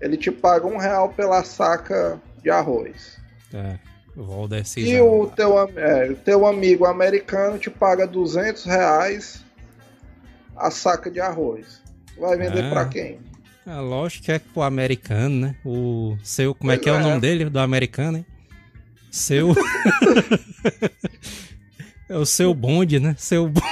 [0.00, 3.18] ele te paga um real pela saca de arroz.
[3.52, 3.78] É,
[4.16, 4.48] o.
[4.76, 9.44] E o teu, é, o teu amigo americano te paga 200 reais
[10.56, 11.82] a saca de arroz.
[12.18, 12.70] Vai vender Ah.
[12.70, 13.18] pra quem?
[13.66, 15.56] É lógico que é pro americano, né?
[15.64, 17.08] O seu, como é que é, o Pois é.
[17.08, 18.26] nome dele, do americano, hein?
[19.10, 19.54] Seu.
[22.06, 23.14] É o seu bonde, né?
[23.18, 23.66] Seu bonde.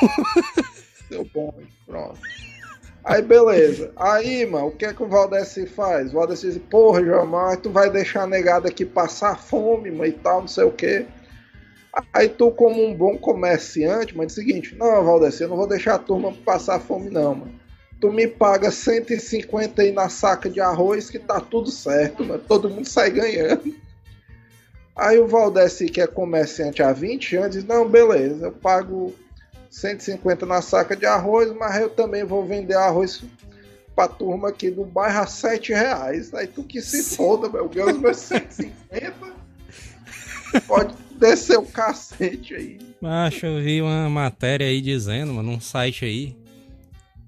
[1.09, 2.19] Seu bonde, pronto.
[3.05, 3.91] Aí beleza.
[3.97, 6.11] Aí, mano, o que é que o Valdeci faz?
[6.11, 10.13] O Valdeci diz, porra, João, tu vai deixar a negada aqui passar fome, mano, e
[10.13, 11.07] tal, não sei o quê.
[12.13, 15.67] Aí tu, como um bom comerciante, mas é o seguinte, não, Valdeci, eu não vou
[15.67, 17.61] deixar a turma passar fome, não, mano.
[18.01, 22.43] Tu me paga 150 aí na saca de arroz que tá tudo certo, mano.
[22.49, 23.75] Todo mundo sai ganhando.
[24.95, 29.13] Aí o Valdeci, que é comerciante há 20 anos, diz, não, beleza, eu pago
[29.73, 33.25] 150 na saca de arroz, mas eu também vou vender arroz
[33.97, 36.33] pra turma aqui do bairro a 7 reais.
[36.35, 38.73] Aí tu que se foda, meu, ganho os meus 150.
[40.67, 42.79] Pode descer o cacete aí.
[43.01, 46.37] Macho, eu vi uma matéria aí dizendo, mano, num site aí,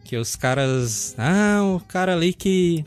[0.04, 1.14] que os caras.
[1.16, 2.84] Ah, o cara ali que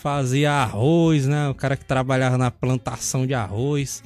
[0.00, 1.50] fazia arroz, né?
[1.50, 4.02] O cara que trabalhava na plantação de arroz.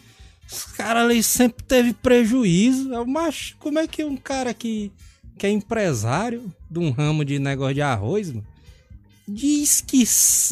[0.51, 2.91] Os caras ali sempre teve prejuízo.
[3.07, 4.91] Mas como é que um cara que,
[5.37, 8.47] que é empresário de um ramo de negócio de arroz, mano,
[9.27, 10.05] diz que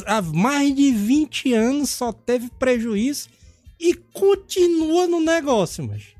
[0.06, 3.28] há mais de 20 anos só teve prejuízo
[3.80, 6.14] e continua no negócio, mas.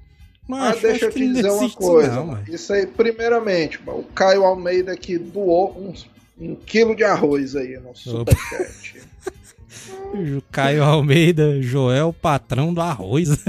[0.48, 2.24] Mas ah, deixa eu te dizer uma coisa.
[2.24, 5.92] Não, isso aí, primeiramente, o Caio Almeida aqui doou um,
[6.38, 9.02] um quilo de arroz aí no superchat.
[10.50, 13.28] Caio Almeida, Joel, patrão do arroz.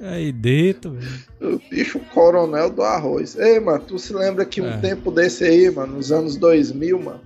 [0.00, 0.96] aí dentro,
[1.40, 3.36] O bicho coronel do arroz.
[3.36, 4.78] Ei, mano, tu se lembra que um é.
[4.78, 7.20] tempo desse aí, mano, nos anos 2000, mano,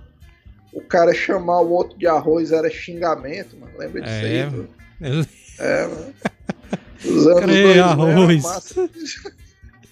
[0.71, 3.71] o cara chamar o outro de arroz era xingamento, mano.
[3.77, 4.45] Lembra disso é, aí?
[4.45, 4.67] Mano?
[5.01, 5.25] Eu...
[5.59, 6.13] É, mano.
[7.05, 8.43] Os anos Crê, arroz.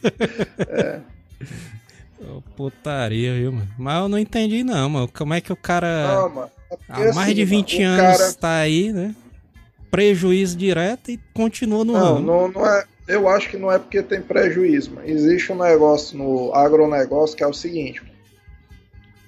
[0.69, 0.99] é.
[2.29, 3.67] Oh, putaria, viu, mano?
[3.77, 5.09] Mas eu não entendi, não, mano.
[5.11, 6.15] Como é que o cara.
[6.15, 6.51] Não, mano.
[6.71, 8.33] É há mais assim, de 20 mano, anos cara...
[8.33, 9.15] tá aí, né?
[9.89, 12.85] Prejuízo direto e continua no não, Não, não é.
[13.07, 15.07] Eu acho que não é porque tem prejuízo, mano.
[15.07, 18.01] Existe um negócio no agronegócio que é o seguinte: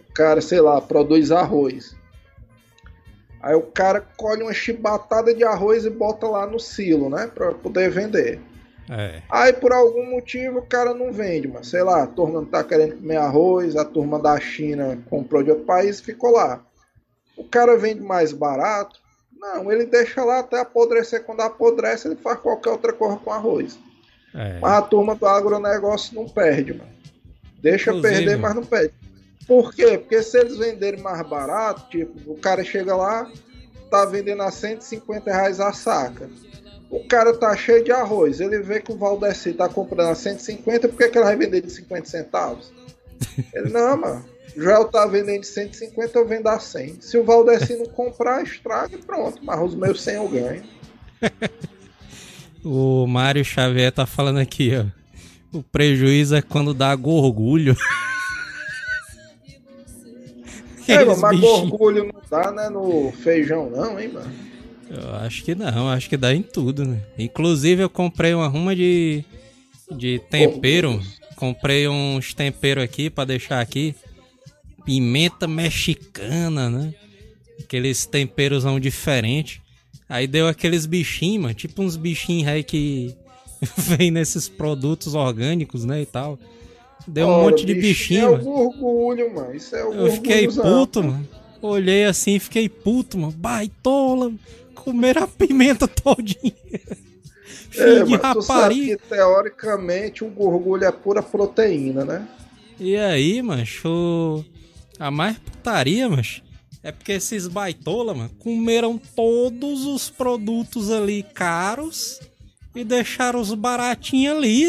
[0.09, 1.95] o cara, sei lá, produz arroz.
[3.41, 7.29] Aí o cara colhe uma chibatada de arroz e bota lá no silo, né?
[7.33, 8.39] Pra poder vender.
[8.89, 9.21] É.
[9.29, 12.63] Aí por algum motivo o cara não vende, mas sei lá, a turma não tá
[12.63, 16.61] querendo comer arroz, a turma da China comprou de outro país e ficou lá.
[17.35, 18.99] O cara vende mais barato?
[19.37, 21.23] Não, ele deixa lá até apodrecer.
[21.23, 23.77] Quando apodrece, ele faz qualquer outra coisa com arroz.
[24.33, 24.59] É.
[24.59, 26.91] Mas a turma do agronegócio não perde, mano.
[27.61, 28.93] Deixa Inclusive, perder, mas não perde.
[29.47, 29.97] Por quê?
[29.97, 33.29] Porque se eles venderem mais barato, tipo, o cara chega lá,
[33.89, 36.29] tá vendendo a 150 reais a saca.
[36.89, 38.39] O cara tá cheio de arroz.
[38.39, 41.61] Ele vê que o Valdeci tá comprando a 150, por que, que ele vai vender
[41.61, 42.71] de 50 centavos?
[43.53, 44.25] Ele, não, mano.
[44.55, 47.01] Joel tá vendendo de 150, eu vendo a 100.
[47.01, 49.39] Se o Valdeci não comprar, estraga e pronto.
[49.43, 50.63] Mas os meus 100 eu ganho.
[52.63, 54.85] o Mário Xavier tá falando aqui, ó.
[55.57, 57.75] O prejuízo é quando dá gorgulho.
[60.85, 64.29] É, mas gorgulho não dá, né, no feijão não, hein, mano?
[64.89, 66.99] Eu acho que não, acho que dá em tudo, né?
[67.17, 69.23] Inclusive eu comprei uma ruma de,
[69.91, 71.01] de tempero.
[71.35, 73.95] Comprei uns temperos aqui para deixar aqui.
[74.85, 76.93] Pimenta mexicana, né?
[77.59, 79.61] Aqueles temperos diferentes.
[80.07, 81.53] Aí deu aqueles bichinhos, mano.
[81.53, 83.15] Tipo uns bichinhos aí que
[83.77, 86.01] vem nesses produtos orgânicos, né?
[86.01, 86.37] E tal.
[87.07, 88.35] Deu Ora, um monte de bichinho.
[88.35, 89.55] É o orgulho, mano.
[89.55, 91.27] Isso é o Eu fiquei puto, mano.
[91.61, 93.33] Olhei assim fiquei puto, mano.
[93.33, 94.31] Baitola.
[94.75, 96.53] Comeram a pimenta todinha.
[97.69, 98.97] Filho é, de rapariga.
[98.97, 102.27] que, teoricamente o gorgulho é pura proteína, né?
[102.79, 104.45] E aí, macho,
[104.99, 106.43] a mais putaria, macho,
[106.81, 112.19] é porque esses baitola, mano, comeram todos os produtos ali caros
[112.75, 114.65] e deixaram os baratinhos ali.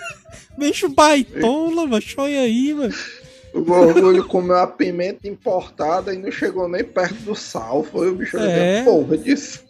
[0.58, 2.04] Bicho baitola, mano.
[2.16, 2.94] Olha aí, mano.
[3.54, 7.82] O orgulho comeu a pimenta importada e não chegou nem perto do sal.
[7.82, 8.84] Foi o bicho é.
[8.84, 9.64] porra disso.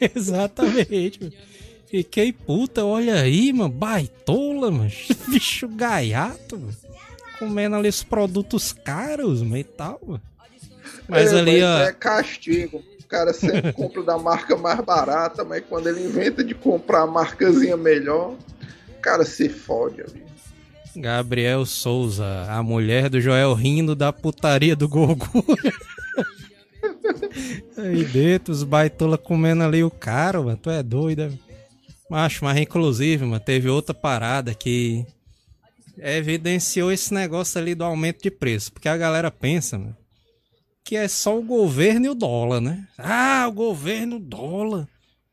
[0.14, 1.32] Exatamente, mano.
[1.86, 3.70] Fiquei puta, olha aí, mano.
[3.70, 4.90] Baitola, mano.
[5.28, 6.76] Bicho gaiato, mano.
[7.40, 10.00] Comendo ali os produtos caros, e tal.
[11.08, 11.78] Mas é, ali, mas ó.
[11.80, 17.02] É castigo cara sempre compra da marca mais barata, mas quando ele inventa de comprar
[17.02, 18.36] a marcazinha melhor,
[18.88, 20.30] o cara se fode, amigo.
[20.96, 25.44] Gabriel Souza, a mulher do Joel rindo da putaria do Gorgulho.
[27.76, 30.56] Aí dentro, os baitola comendo ali o cara, mano.
[30.56, 31.38] Tu é doido,
[32.10, 35.06] Macho, mas inclusive, mano, teve outra parada que
[36.02, 38.72] evidenciou esse negócio ali do aumento de preço.
[38.72, 39.96] Porque a galera pensa, mano,
[40.84, 42.86] que é só o governo e o dólar, né?
[42.98, 44.88] Ah, o governo, dólar.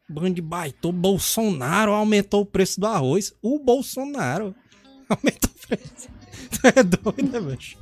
[0.09, 3.33] Band baitou, Bolsonaro aumentou o preço do arroz.
[3.41, 4.55] O Bolsonaro
[5.09, 6.09] aumentou o preço.
[6.49, 7.77] Tu é doido, né, macho?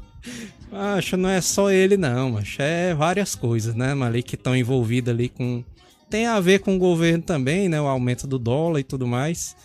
[0.72, 5.14] Acho não é só ele não, mas é várias coisas, né, ali que estão envolvidas
[5.14, 5.64] ali com
[6.10, 9.56] tem a ver com o governo também, né, o aumento do dólar e tudo mais.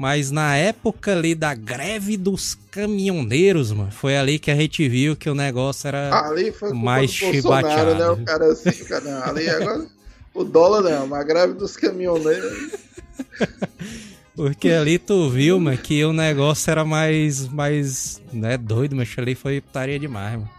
[0.00, 5.14] Mas na época ali da greve dos caminhoneiros, mano, foi ali que a gente viu
[5.14, 8.08] que o negócio era Ali foi mais do Bolsonaro, né?
[8.08, 8.24] O chibateado.
[8.24, 9.86] cara assim, cara, ali agora.
[10.32, 12.50] O dólar não, mas a greve dos caminhoneiros.
[14.34, 19.34] Porque ali tu viu, mano, que o negócio era mais, mais, né, doido, mas ali
[19.34, 20.50] foi putaria demais, mano.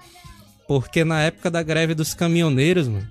[0.68, 3.08] Porque na época da greve dos caminhoneiros, mano,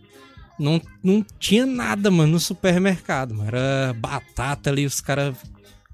[0.57, 3.49] não, não tinha nada, mano, no supermercado, mano.
[3.49, 5.35] Era batata ali, os caras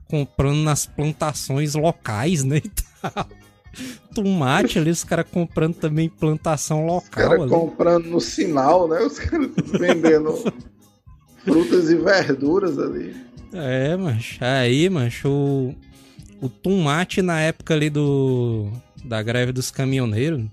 [0.08, 3.28] comprando nas plantações locais, né, e tal.
[4.14, 7.50] Tomate ali, os caras comprando também plantação Os local caras ali.
[7.50, 9.00] comprando no sinal, né?
[9.00, 10.32] Os caras vendendo
[11.44, 13.14] frutas e verduras ali.
[13.52, 15.74] É, mas aí, mancho, o,
[16.40, 18.70] o tomate na época ali do
[19.04, 20.44] da greve dos caminhoneiros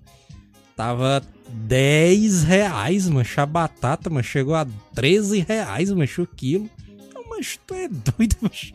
[0.76, 3.40] tava 10 reais, mancho.
[3.40, 6.70] A batata, mas chegou a 13 reais, mancho, o quilo.
[7.08, 8.74] Então, mas tu é doido, mancho.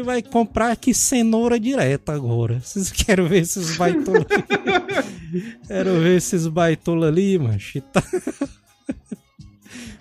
[0.00, 2.58] A gente vai comprar aqui cenoura direta agora.
[2.60, 5.58] Vocês querem ver esses baitolas ali?
[5.66, 7.76] Quero ver esses baitolas ali, mancho.
[7.78, 8.02] E tá-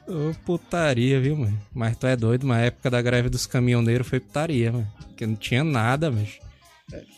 [0.07, 1.59] Ô, putaria, viu, mano?
[1.73, 4.87] Mas tu é doido, na época da greve dos caminhoneiros foi putaria, mano.
[5.07, 6.39] Porque não tinha nada, mas.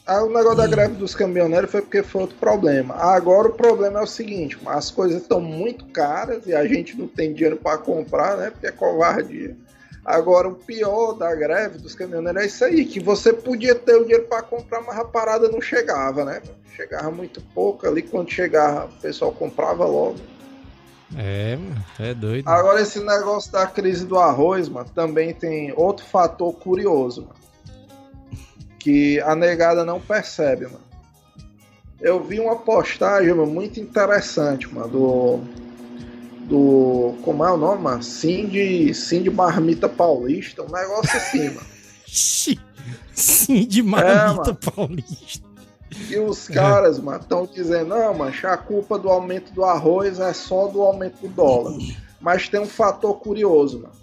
[0.05, 2.95] Ah, o negócio da greve dos caminhoneiros foi porque foi outro problema.
[2.95, 7.07] Agora o problema é o seguinte, as coisas estão muito caras e a gente não
[7.07, 8.49] tem dinheiro para comprar, né?
[8.49, 9.55] Porque é covardia.
[10.03, 14.01] Agora o pior da greve dos caminhoneiros é isso aí, que você podia ter o
[14.01, 16.41] dinheiro para comprar, mas a parada não chegava, né?
[16.75, 20.17] Chegava muito pouco ali, quando chegava o pessoal comprava logo.
[21.15, 22.47] É, mano, é doido.
[22.47, 27.41] Agora esse negócio da crise do arroz, mano, também tem outro fator curioso, mano.
[28.79, 30.81] Que a negada não percebe, mano.
[31.99, 35.60] Eu vi uma postagem, mano, muito interessante, mano, do.
[36.47, 37.15] Do.
[37.23, 38.03] Como é o nome, mano?
[38.03, 41.67] Cindy, Cindy Marmita Paulista, um negócio assim, mano.
[43.67, 44.55] De marmita mano.
[44.55, 45.51] paulista.
[46.09, 50.33] E os caras, mano, estão dizendo, não, mano, a culpa do aumento do arroz é
[50.33, 51.73] só do aumento do dólar.
[52.19, 54.01] Mas tem um fator curioso, mano.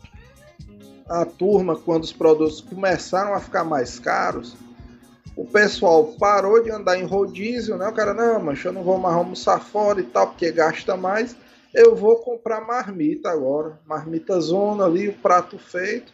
[1.08, 4.54] A turma, quando os produtos começaram a ficar mais caros,
[5.34, 7.88] o pessoal parou de andar em rodízio, né?
[7.88, 11.34] O cara, não, mas eu não vou mais almoçar fora e tal, porque gasta mais.
[11.78, 13.78] Eu vou comprar marmita agora.
[13.86, 16.12] Marmita zona ali, o prato feito.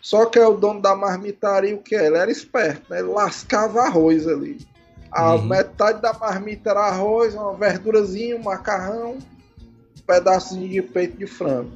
[0.00, 1.96] Só que é o dono da marmitaria, o que?
[1.96, 3.00] Ele era esperto, né?
[3.00, 4.64] Ele lascava arroz ali.
[5.10, 5.42] A Uhum.
[5.42, 11.72] metade da marmita era arroz, uma verdurazinha, um macarrão, um pedacinho de peito de frango.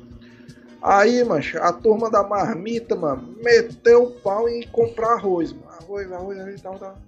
[0.81, 5.67] Aí, mancha, a turma da marmita, mano, meteu o pau em comprar arroz, mano.
[5.81, 6.99] Arroz, arroz, arroz, tal, tal.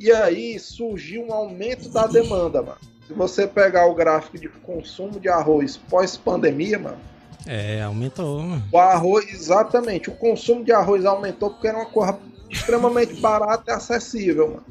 [0.00, 2.78] E aí surgiu um aumento da demanda, mano.
[3.10, 6.98] Se você pegar o gráfico de consumo de arroz pós-pandemia, mano,
[7.44, 8.62] É, aumentou, mano.
[8.70, 12.16] o arroz, exatamente, o consumo de arroz aumentou porque era uma coisa
[12.48, 14.64] extremamente barata e acessível, mano.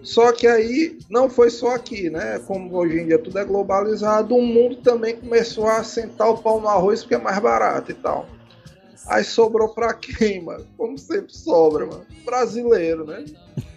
[0.00, 2.40] Só que aí não foi só aqui, né?
[2.46, 6.60] Como hoje em dia tudo é globalizado, o mundo também começou a sentar o pau
[6.60, 8.28] no arroz porque é mais barato e tal.
[9.10, 10.64] Aí sobrou pra quem, mano?
[10.78, 12.06] Como sempre sobra, mano.
[12.24, 13.24] Brasileiro, né?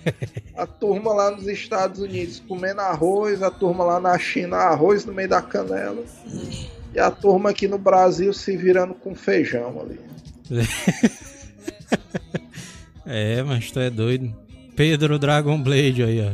[0.55, 5.11] A turma lá nos Estados Unidos comendo arroz, a turma lá na China arroz no
[5.11, 6.03] meio da canela.
[6.93, 9.99] E a turma aqui no Brasil se virando com feijão ali.
[13.05, 14.33] É, mas tu é doido.
[14.77, 16.31] Pedro Dragon Blade aí, ó.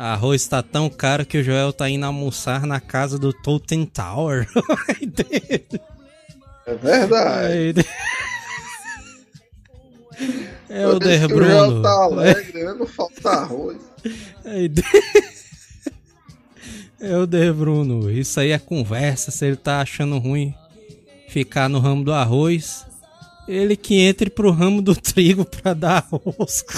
[0.00, 4.48] Arroz tá tão caro que o Joel tá indo almoçar na casa do Totem Tower.
[6.68, 7.86] É verdade.
[10.70, 11.80] É o Der que o Bruno.
[11.80, 12.74] tá alegre, né?
[12.74, 13.78] Não falta arroz.
[17.00, 18.10] É o Der Bruno.
[18.10, 19.30] Isso aí é conversa.
[19.30, 20.52] Se ele tá achando ruim
[21.28, 22.84] ficar no ramo do arroz,
[23.46, 26.64] ele que entre pro ramo do trigo pra dar arroz.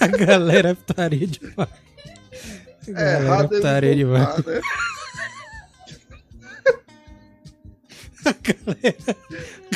[0.00, 1.85] A galera é putaria demais.
[2.94, 4.34] A É galera errado ele putaria demais.
[4.34, 4.60] voltar, né?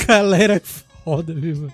[0.07, 1.73] Galera é foda, viu, mano?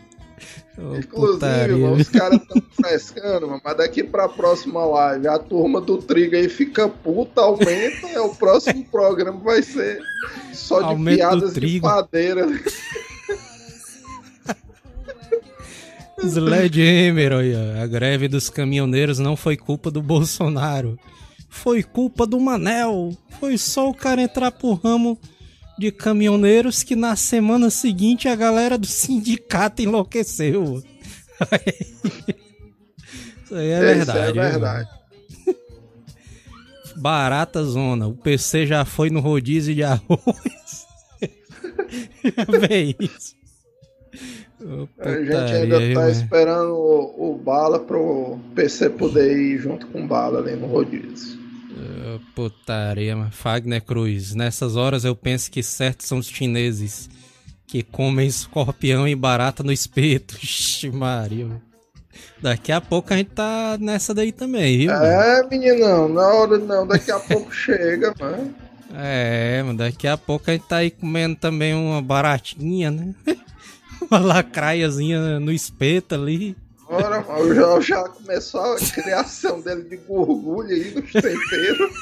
[0.79, 5.81] Ô, Inclusive, mano, os caras estão frescando, mano, mas daqui pra próxima live a turma
[5.81, 10.03] do trigo aí fica puta, aumenta, é o próximo programa vai ser
[10.53, 12.47] só de Aumento piadas de padeira.
[16.23, 20.99] Sledgehammer, olha, a greve dos caminhoneiros não foi culpa do Bolsonaro.
[21.63, 23.17] Foi culpa do Manel.
[23.41, 25.19] Foi só o cara entrar pro ramo
[25.79, 30.83] de caminhoneiros que na semana seguinte a galera do sindicato enlouqueceu.
[33.45, 34.39] Isso aí é verdade.
[34.39, 34.89] É verdade.
[36.97, 38.07] Barata zona.
[38.07, 40.87] O PC já foi no rodízio de arroz.
[42.61, 43.37] Vê isso.
[44.99, 50.05] A gente ainda viu, tá esperando o, o bala pro PC poder ir junto com
[50.05, 51.46] o bala ali no rodízio.
[51.77, 53.17] Ô, Putaria.
[53.31, 54.35] Fagner Cruz.
[54.35, 57.09] Nessas horas eu penso que certos são os chineses
[57.67, 60.37] que comem escorpião e barata no espeto.
[60.43, 61.47] Ixi, Maria.
[61.47, 61.63] mano.
[62.41, 64.91] Daqui a pouco a gente tá nessa daí também, viu?
[64.91, 65.05] mano?
[65.05, 68.55] É, meninão, na hora não, daqui a pouco chega, mano.
[68.95, 73.15] É, mano, daqui a pouco a gente tá aí comendo também uma baratinha, né?
[74.11, 76.57] uma lacraiazinha no espeto ali.
[76.89, 81.93] Ora, mano, já, já começou a criação dele de gorgulho aí nos temperos.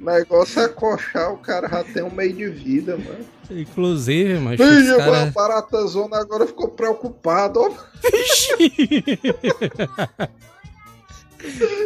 [0.00, 3.24] O negócio é coxar, o cara já tem um meio de vida, mano.
[3.50, 5.22] Inclusive, mas mano, cara...
[5.22, 7.66] a barata zona agora ficou preocupado, ó.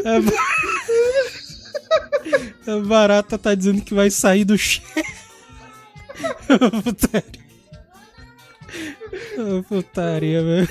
[0.05, 0.33] A ba-
[2.67, 4.85] A barata tá dizendo que vai sair do cheiro.
[6.85, 7.49] putaria.
[9.69, 10.69] Putaria, velho.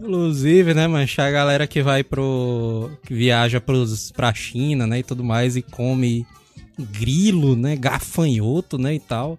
[0.00, 2.90] Inclusive, né, mancha, a galera que vai pro.
[3.04, 6.26] que viaja pros, pra China, né, e tudo mais, e come
[6.78, 9.38] grilo, né, gafanhoto, né, e tal.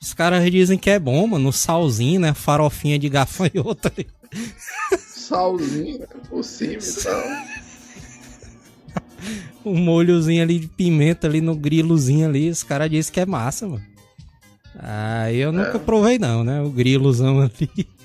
[0.00, 4.06] Os caras dizem que é bom, mano, no salzinho, né, farofinha de gafanhoto ali.
[4.98, 7.22] Salzinho né, por cima e tal.
[9.64, 13.68] um molhozinho ali de pimenta ali no grilozinho ali, os caras dizem que é massa,
[13.68, 13.84] mano.
[14.78, 16.62] Aí eu nunca provei não, né?
[16.62, 17.70] O grilozão ali.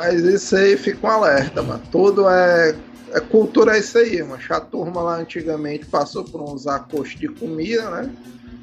[0.00, 1.82] Mas isso aí fica um alerta, mano.
[1.92, 2.74] Tudo é.
[3.12, 4.40] é cultura é isso aí, mano.
[4.48, 8.10] A turma lá antigamente passou por uns acostos de comida, né?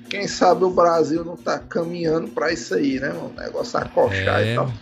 [0.09, 3.31] Quem sabe o Brasil não tá caminhando pra isso aí, né, mano?
[3.37, 4.65] O negócio acochar É, e tal.
[4.65, 4.79] mano.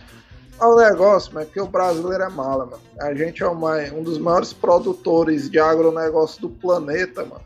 [0.58, 2.80] É um negócio, mas que o brasileiro é mala, mano.
[3.00, 7.42] A gente é uma- um dos maiores produtores de agronegócio do planeta, mano.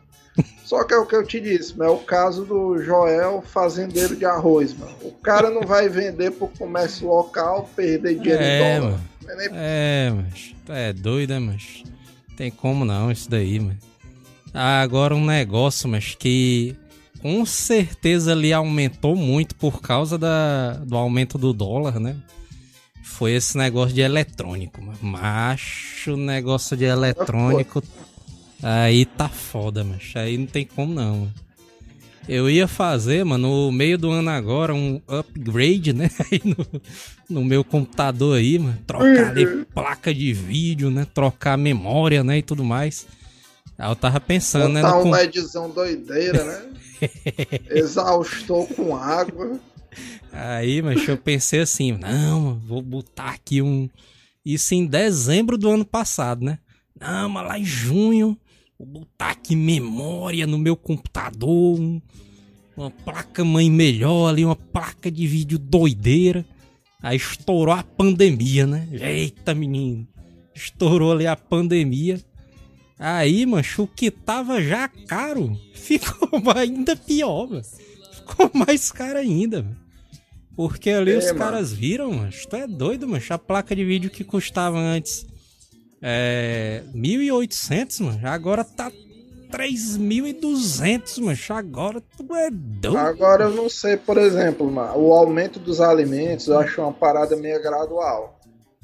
[0.70, 4.14] Só que é o que eu te disse, mano, é o caso do Joel, fazendeiro
[4.14, 4.92] de arroz, mano.
[5.02, 8.92] O cara não vai vender pro comércio local, perder dinheiro É, em dólar.
[8.92, 9.04] mano.
[9.26, 11.82] É nem É, mas é doido, né, mas
[12.36, 13.76] tem como não isso daí, mano.
[14.54, 16.76] Ah, Agora um negócio, mas que
[17.20, 22.14] com certeza ali aumentou muito por causa da, do aumento do dólar, né?
[23.02, 24.98] Foi esse negócio de eletrônico, mano.
[25.02, 27.82] Macho, negócio de eletrônico.
[28.62, 31.16] Aí tá foda, mas aí não tem como não.
[31.20, 31.34] mano.
[32.28, 36.10] Eu ia fazer, mano, no meio do ano agora, um upgrade, né?
[36.30, 36.56] Aí no,
[37.28, 38.78] no meu computador aí, mano.
[38.86, 41.06] Trocar ali placa de vídeo, né?
[41.12, 42.38] Trocar memória, né?
[42.38, 43.06] E tudo mais.
[43.76, 44.82] Aí eu tava pensando, né?
[44.82, 46.62] Botar no um com- LEDzão doideira, né?
[47.70, 49.58] Exaustou com água.
[50.32, 53.88] Aí, mas eu pensei assim, não, mano, vou botar aqui um.
[54.44, 56.58] Isso em dezembro do ano passado, né?
[57.00, 58.36] Não, mas lá em junho,
[58.80, 62.00] vou botar aqui memória no meu computador, um-
[62.76, 66.46] uma placa mãe melhor ali, uma placa de vídeo doideira.
[67.02, 68.88] Aí estourou a pandemia, né?
[68.92, 70.06] Eita, menino.
[70.54, 72.20] Estourou ali a pandemia.
[72.98, 77.62] Aí, mancho, o que tava já caro ficou ainda pior, mano.
[78.12, 79.76] Ficou mais caro ainda, mano.
[80.56, 81.38] Porque ali É, os mano.
[81.38, 82.30] caras viram, mano.
[82.48, 83.22] Tu é doido, mano.
[83.28, 85.26] A placa de vídeo que custava antes
[86.02, 88.20] é 1.800, mano.
[88.28, 88.90] Agora tá
[89.50, 91.38] 3.200, mano.
[91.50, 92.98] Agora tu é doido.
[92.98, 97.36] Agora eu não sei, por exemplo, mano, o aumento dos alimentos eu acho uma parada
[97.36, 98.40] meio gradual.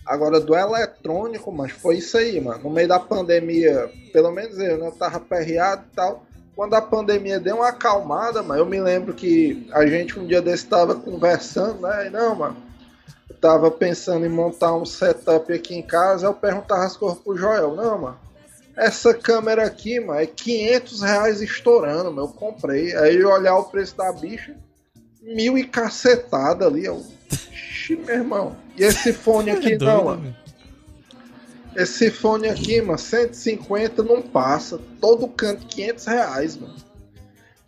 [0.07, 2.62] Agora, do eletrônico, mas foi isso aí, mano.
[2.62, 4.87] No meio da pandemia, pelo menos eu, né?
[4.87, 6.25] Eu tava perreado e tal.
[6.55, 10.41] Quando a pandemia deu uma acalmada, mano, eu me lembro que a gente um dia
[10.41, 12.07] desse tava conversando, né?
[12.07, 12.57] E não, mano.
[13.41, 16.26] Tava pensando em montar um setup aqui em casa.
[16.26, 17.74] Eu perguntava as coisas pro Joel.
[17.74, 18.18] Não, mano.
[18.76, 22.28] Essa câmera aqui, mano, é 500 reais estourando, mano.
[22.28, 22.95] Eu comprei.
[22.97, 24.55] Aí eu olhar o preço da bicha,
[25.22, 26.84] mil e cacetada ali.
[26.84, 28.57] Eu, Ixi, meu irmão.
[28.76, 30.22] E esse fone aqui, É doido, não, mano.
[30.22, 30.37] mano.
[31.74, 34.78] Esse fone aqui, mano, 150 não passa.
[35.01, 36.74] Todo canto 500 reais, mano.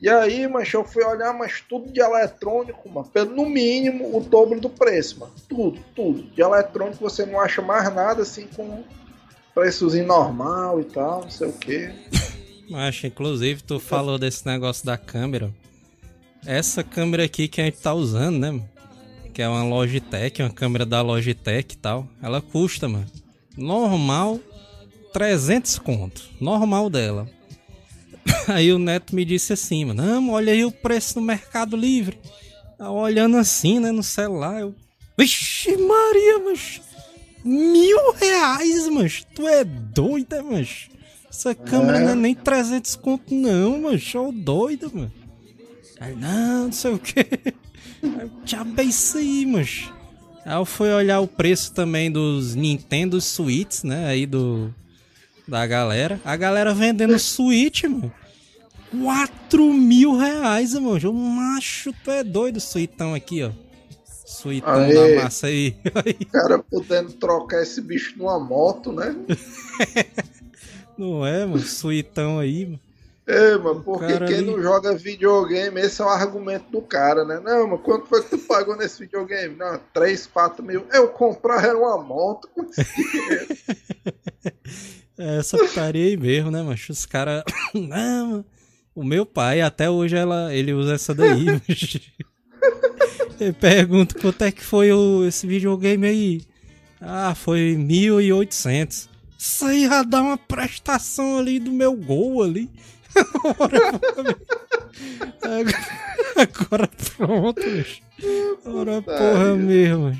[0.01, 4.21] E aí, mas eu fui olhar, mas tudo de eletrônico, mano, pelo no mínimo o
[4.21, 5.33] dobro do preço, mano.
[5.49, 6.23] Tudo, tudo.
[6.23, 8.85] De eletrônico você não acha mais nada assim com
[9.53, 11.93] preçozinho normal e tal, não sei o que.
[12.71, 15.53] Mas, inclusive, tu falou desse negócio da câmera.
[16.47, 18.61] Essa câmera aqui que a gente tá usando, né?
[19.35, 22.07] Que é uma Logitech, uma câmera da Logitech e tal.
[22.23, 23.07] Ela custa, mano.
[23.57, 24.39] Normal,
[25.13, 26.23] 300 conto.
[26.41, 27.29] Normal dela.
[28.55, 32.19] Aí o Neto me disse assim, mano, não, olha aí o preço no Mercado Livre.
[32.79, 34.75] Olhando assim, né, no celular, eu...
[35.19, 36.81] Vixe Maria, mas...
[37.45, 40.89] Mil reais, mas tu é doida, mas...
[41.29, 42.05] Essa câmera é.
[42.05, 45.13] não é nem 300 conto não, mas show doido, mano.
[46.01, 47.27] Aí, não, não sei o que.
[48.45, 49.91] Já é isso aí, mas...
[50.45, 54.73] Aí eu fui olhar o preço também dos Nintendo Switch, né, aí do...
[55.47, 56.21] Da galera.
[56.25, 58.13] A galera vendendo Switch, mano.
[58.91, 61.11] 4 mil reais, mano.
[61.11, 63.51] O macho, tu é doido, suitão aqui, ó.
[64.25, 65.77] Suitão da massa aí.
[66.21, 69.15] O cara podendo trocar esse bicho numa moto, né?
[70.97, 71.59] não é, mano?
[71.59, 72.81] Suitão aí, mano.
[73.27, 74.47] É, mano, porque quem ali...
[74.47, 77.39] não joga videogame, esse é o argumento do cara, né?
[77.45, 79.55] Não, mano, quanto foi que tu pagou nesse videogame?
[79.55, 80.87] Não, 3, 4 mil.
[80.91, 83.49] Eu comprar era uma moto com esse dinheiro.
[85.19, 86.79] é, essa putaria aí mesmo, né, mano?
[86.89, 87.43] Os caras.
[87.75, 88.45] não, mano
[88.99, 91.47] o meu pai, até hoje, ela, ele usa essa daí.
[93.39, 96.43] eu pergunto quanto é que foi o, esse videogame aí.
[97.01, 99.09] Ah, foi 1.800.
[99.39, 102.69] Isso aí já dá uma prestação ali do meu gol ali.
[106.37, 108.03] Agora pronto, bicho.
[108.67, 110.19] Agora porra mesmo.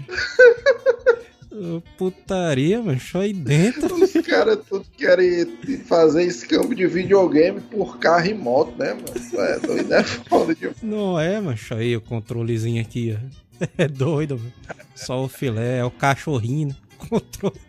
[1.97, 3.95] Putaria, mano, só aí dentro.
[3.95, 5.47] Os caras tudo querem
[5.87, 9.49] fazer escambo de videogame por carro e moto, né, mano?
[9.49, 10.71] É doido, é foda de...
[10.83, 13.67] Não é, mano, aí o controlezinho aqui, ó.
[13.77, 14.53] É doido, mano.
[14.95, 16.77] Só o filé, é o cachorrinho, né?
[17.09, 17.61] Controle.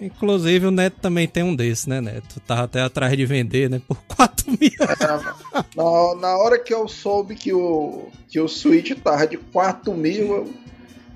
[0.00, 2.38] Inclusive o Neto também tem um desse, né, Neto?
[2.40, 3.82] Tava até atrás de vender, né?
[3.86, 4.70] Por 4 mil.
[4.80, 9.92] É, na, na hora que eu soube que o, que o Switch tava de 4
[9.92, 10.54] mil, eu,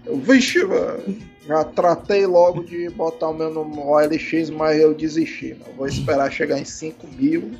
[0.06, 1.32] eu vixe, mano.
[1.47, 5.55] Já tratei logo de botar o meu no OLX, mas eu desisti.
[5.55, 5.74] Não.
[5.74, 7.53] Vou esperar chegar em 5 mil.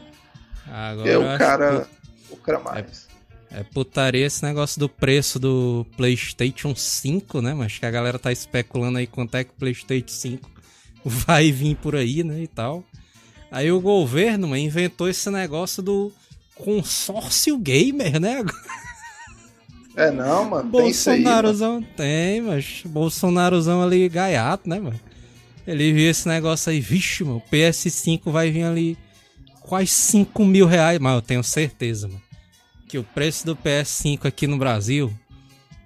[0.67, 1.89] Agora e o cara
[2.31, 3.09] lucra mais.
[3.51, 7.55] É, é putaria esse negócio do preço do PlayStation 5, né?
[7.55, 10.51] Mas que a galera tá especulando aí quanto é que o PlayStation 5
[11.05, 12.41] vai vir por aí, né?
[12.41, 12.85] E tal.
[13.51, 16.13] Aí o governo inventou esse negócio do
[16.55, 18.43] consórcio gamer, né?
[19.97, 20.71] É não, mano.
[20.71, 24.99] Bolsonarozão tem, mas Bolsonarozão ali gaiato, né, mano?
[25.67, 28.99] Ele viu esse negócio aí, vixe, mano, o PS5 vai vir ali
[29.61, 32.23] quase 5 mil reais, mas eu tenho certeza, mano,
[32.89, 35.13] que o preço do PS5 aqui no Brasil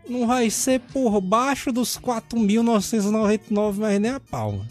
[0.09, 4.67] não vai ser, por baixo dos 4.999, mas nem a palma.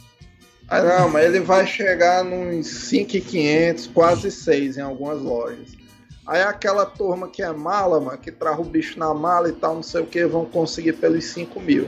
[0.67, 5.84] Ah, não, mas ele vai chegar nos 5.500, quase 6 em algumas lojas.
[6.25, 9.75] Aí aquela turma que é mala, mano, que traz o bicho na mala e tal,
[9.75, 11.87] não sei o que, vão conseguir pelos 5 mil.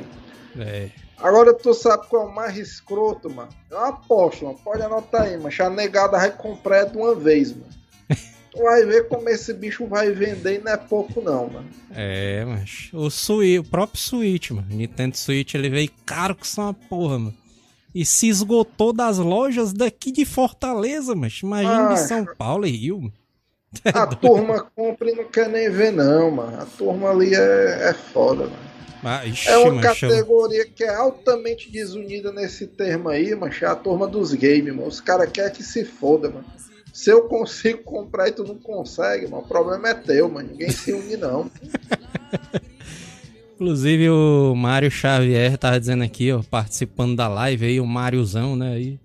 [0.60, 0.90] É.
[1.18, 3.50] Agora tu sabe qual é o mais escroto, mano?
[3.72, 4.60] Eu aposto, mano.
[4.64, 7.66] Pode anotar aí, mas a negada vai comprar de uma vez, mano.
[8.52, 11.70] tu vai ver como esse bicho vai vender e não é pouco não, mano.
[11.92, 14.68] É, mas o Switch, o próprio Switch, mano.
[14.70, 17.38] Nintendo Switch, ele veio caro que são uma porra, mano.
[17.96, 22.72] E se esgotou das lojas daqui de Fortaleza, mas imagina ah, de São Paulo e
[22.72, 23.14] Rio, mano.
[23.86, 26.62] A turma compra e não quer nem ver, não, mano.
[26.62, 28.68] A turma ali é, é foda, mano.
[29.04, 33.76] Ah, ixi, é uma categoria que é altamente desunida nesse termo aí, mas é a
[33.76, 34.88] turma dos games, mano.
[34.88, 36.46] Os caras querem que se foda, mano.
[36.92, 40.50] Se eu consigo comprar e tu não consegue, mano, o problema é teu, mano.
[40.50, 41.50] Ninguém se une, não.
[43.56, 48.74] Inclusive o Mário Xavier tava dizendo aqui, ó, participando da live aí, o Máriozão, né?
[48.74, 49.00] Aí,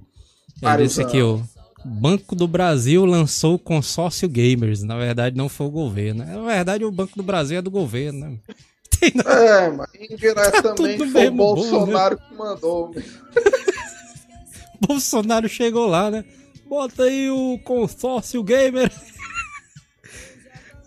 [0.63, 1.39] ele disse aqui, ó.
[1.85, 4.83] Banco do Brasil lançou o consórcio Gamers.
[4.83, 6.25] Na verdade, não foi o governo.
[6.25, 8.39] Na verdade, o Banco do Brasil é do governo, né?
[9.27, 12.29] É, mas indiretamente tá foi o Bolsonaro bom, né?
[12.29, 12.95] que mandou.
[14.87, 16.25] Bolsonaro chegou lá, né?
[16.67, 18.93] Bota aí o consórcio gamer.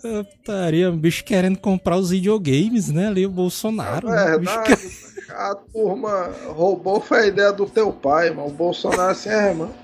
[0.00, 3.08] Putaria, um bicho querendo comprar os videogames, né?
[3.08, 4.08] Ali o Bolsonaro.
[4.08, 4.76] É verdade, né?
[4.76, 5.32] bicho...
[5.32, 8.48] a turma roubou foi a ideia do teu pai, mano.
[8.48, 9.74] O Bolsonaro assim, é, mano.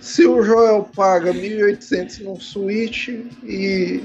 [0.00, 3.08] Se o Joel paga 1.800 no Switch
[3.42, 4.04] e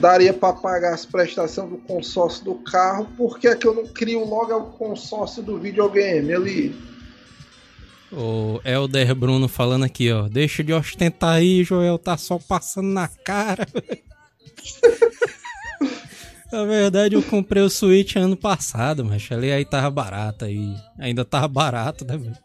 [0.00, 3.86] daria para pagar as prestações do consórcio do carro, por que é que eu não
[3.86, 6.76] crio logo o consórcio do videogame ali?
[8.12, 10.28] O Elder Bruno falando aqui, ó.
[10.28, 13.66] Deixa de ostentar aí, Joel, tá só passando na cara.
[16.52, 20.74] Na verdade, eu comprei o Switch ano passado, mas ali aí tava barato aí.
[20.98, 22.36] Ainda tava barato, né, velho?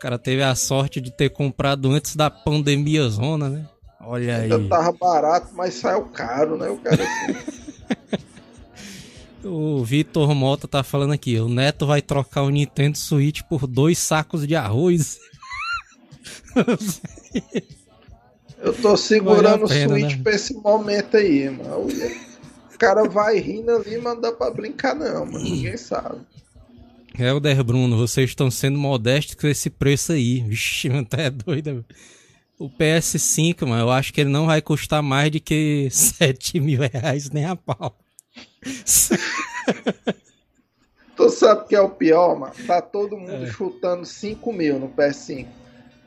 [0.00, 3.66] cara teve a sorte de ter comprado antes da pandemia zona, né?
[4.00, 4.50] Olha aí.
[4.50, 6.68] Ainda tava barato, mas saiu caro, né?
[6.68, 6.98] O cara.
[9.42, 13.98] O Vitor Mota tá falando aqui, o Neto vai trocar o Nintendo Switch por dois
[13.98, 15.18] sacos de arroz.
[18.58, 20.22] Eu tô segurando pena, o Switch né?
[20.22, 21.88] pra esse momento aí, mano.
[22.80, 25.44] O cara vai rindo ali, não dá pra brincar, não, mano.
[25.44, 26.18] Ninguém sabe.
[27.14, 30.40] Helder Bruno, vocês estão sendo modestos com esse preço aí.
[30.40, 31.84] Vixe, mano, tá é doido.
[32.58, 36.80] O PS5, mano, eu acho que ele não vai custar mais de que 7 mil
[36.80, 37.94] reais nem a pau.
[41.14, 42.54] tu sabe que é o pior, mano?
[42.66, 43.46] Tá todo mundo é.
[43.52, 45.59] chutando 5 mil no PS5.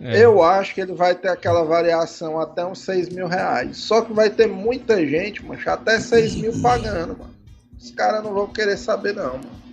[0.04, 0.20] É.
[0.20, 3.78] Eu acho que ele vai ter aquela variação até uns 6 mil reais.
[3.78, 7.34] Só que vai ter muita gente, mano, até 6 mil pagando, mano.
[7.80, 9.64] Os caras não vão querer saber, não, mano.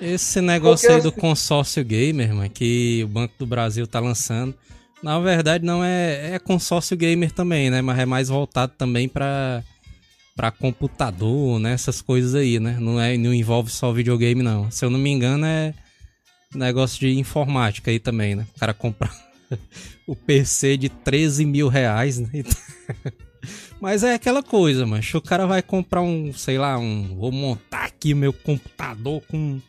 [0.00, 1.20] Esse negócio Porque aí do assim...
[1.20, 4.54] consórcio gamer, mano, que o Banco do Brasil tá lançando.
[5.00, 7.80] Na verdade, não é, é consórcio gamer também, né?
[7.80, 9.62] Mas é mais voltado também para
[10.34, 11.72] para computador, né?
[11.72, 12.76] Essas coisas aí, né?
[12.78, 14.70] Não, é, não envolve só videogame, não.
[14.70, 15.74] Se eu não me engano, é
[16.54, 18.46] negócio de informática aí também, né?
[18.54, 19.10] O cara compra
[20.06, 22.28] o PC de 13 mil reais, né?
[23.80, 27.16] Mas é aquela coisa, mas o cara vai comprar um, sei lá, um.
[27.16, 29.60] Vou montar aqui meu computador com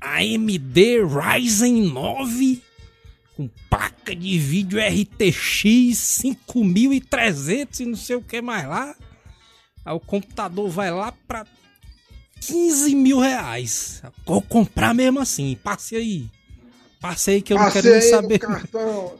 [0.00, 2.62] AMD Ryzen 9
[3.36, 8.94] com placa de vídeo RTX 5300 e não sei o que mais lá.
[9.84, 11.44] Aí o computador vai lá pra
[12.40, 14.02] 15 mil reais.
[14.24, 15.58] Vou comprar mesmo assim.
[15.62, 16.30] Passe aí.
[17.04, 18.38] Passe aí que eu Passe não quero nem saber.
[18.38, 19.12] Cartão.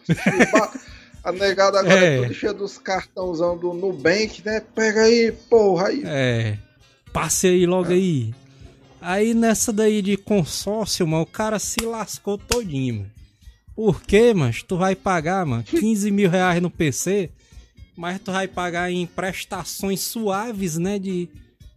[1.22, 4.62] A negada agora é, é tudo cheio dos cartãozão do Nubank, né?
[4.74, 5.88] Pega aí, porra.
[5.88, 6.02] Aí.
[6.06, 6.58] É.
[7.12, 7.94] Passe aí logo é.
[7.94, 8.34] aí.
[9.02, 13.10] Aí nessa daí de consórcio, mano, o cara se lascou todinho, mano.
[13.76, 17.28] Por quê, mas tu vai pagar, mano, 15 mil reais no PC,
[17.94, 21.28] mas tu vai pagar em prestações suaves, né, de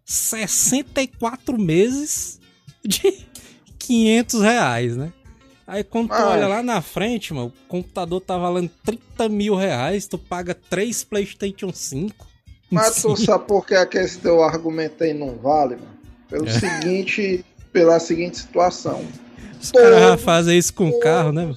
[0.05, 2.39] 64 meses
[2.81, 3.25] de
[3.77, 5.11] 500 reais, né?
[5.67, 10.07] Aí quando tu olha lá na frente, mano, o computador tá valendo 30 mil reais,
[10.07, 12.25] tu paga 3 Playstation 5.
[12.71, 15.97] Mas tu sabe por que, é que esse teu argumento aí não vale, mano?
[16.29, 16.51] Pelo é.
[16.51, 17.43] seguinte,
[17.73, 19.05] pela seguinte situação.
[19.61, 21.53] Os caras fazem isso com o carro, né?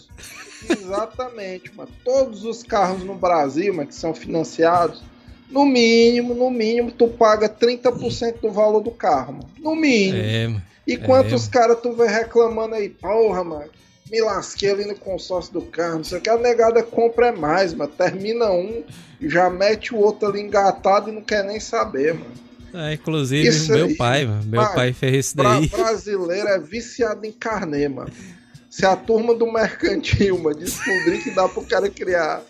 [0.68, 1.90] Exatamente, mano.
[2.04, 5.02] Todos os carros no Brasil, mano, que são financiados,
[5.48, 9.50] no mínimo, no mínimo, tu paga 30% do valor do carro, mano.
[9.58, 10.18] No mínimo.
[10.18, 13.70] É, e quantos é, caras tu vai reclamando aí, porra, mano,
[14.10, 17.32] me lasquei ali no consórcio do carro, não sei o que, a negada compra é
[17.32, 17.92] mais, mano.
[17.96, 18.82] Termina um,
[19.20, 22.32] já mete o outro ali engatado e não quer nem saber, mano.
[22.72, 24.44] É, inclusive, isso meu aí, pai, mano.
[24.44, 25.68] Meu pai fez isso daí.
[25.68, 28.10] Brasileiro é viciado em carnê, mano.
[28.68, 32.42] Se a turma do mercantil, mano, descobrir que dá pro cara criar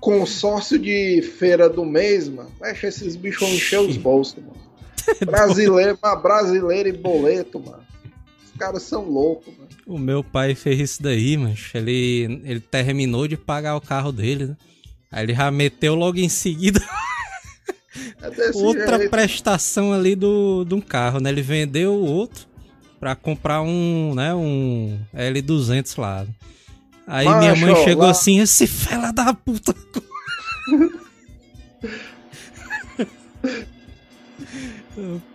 [0.00, 4.62] consórcio de feira do mês, mano, mexe esses bichos encher os bolsos, mano.
[5.24, 7.81] Brasileiro, brasileiro e boleto, mano.
[8.62, 9.68] Caras são loucos, mano.
[9.84, 11.56] O meu pai fez isso daí, mano.
[11.74, 14.56] Ele, ele terminou de pagar o carro dele, né?
[15.10, 16.80] Aí ele já meteu logo em seguida.
[18.22, 19.10] É outra jeito.
[19.10, 21.28] prestação ali do, de um carro, né?
[21.30, 22.46] Ele vendeu o outro
[23.00, 26.24] para comprar um, né, um L200 lá.
[27.04, 28.12] Aí Mas, minha mãe chegou lá...
[28.12, 29.74] assim, esse fela da puta.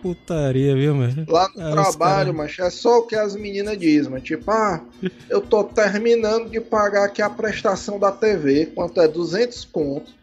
[0.00, 1.24] Putaria, viu, mano?
[1.28, 2.32] Lá no trabalho, cara...
[2.32, 4.80] mas é só o que as meninas dizem, mas tipo, ah,
[5.28, 10.14] eu tô terminando de pagar aqui a prestação da TV, quanto é 200 contos.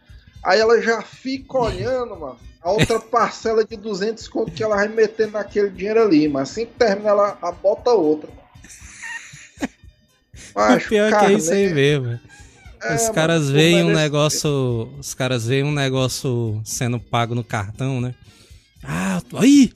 [0.43, 4.87] Aí ela já fica olhando, mano, a outra parcela de 200 conto que ela vai
[4.87, 8.29] meter naquele dinheiro ali, mas assim que termina ela a bota outra.
[10.55, 12.19] Mas, o pior carne, que é isso aí mesmo.
[12.81, 17.99] É, os caras veem um negócio, os caras veem um negócio sendo pago no cartão,
[17.99, 18.13] né?
[18.87, 19.71] Ah, aí,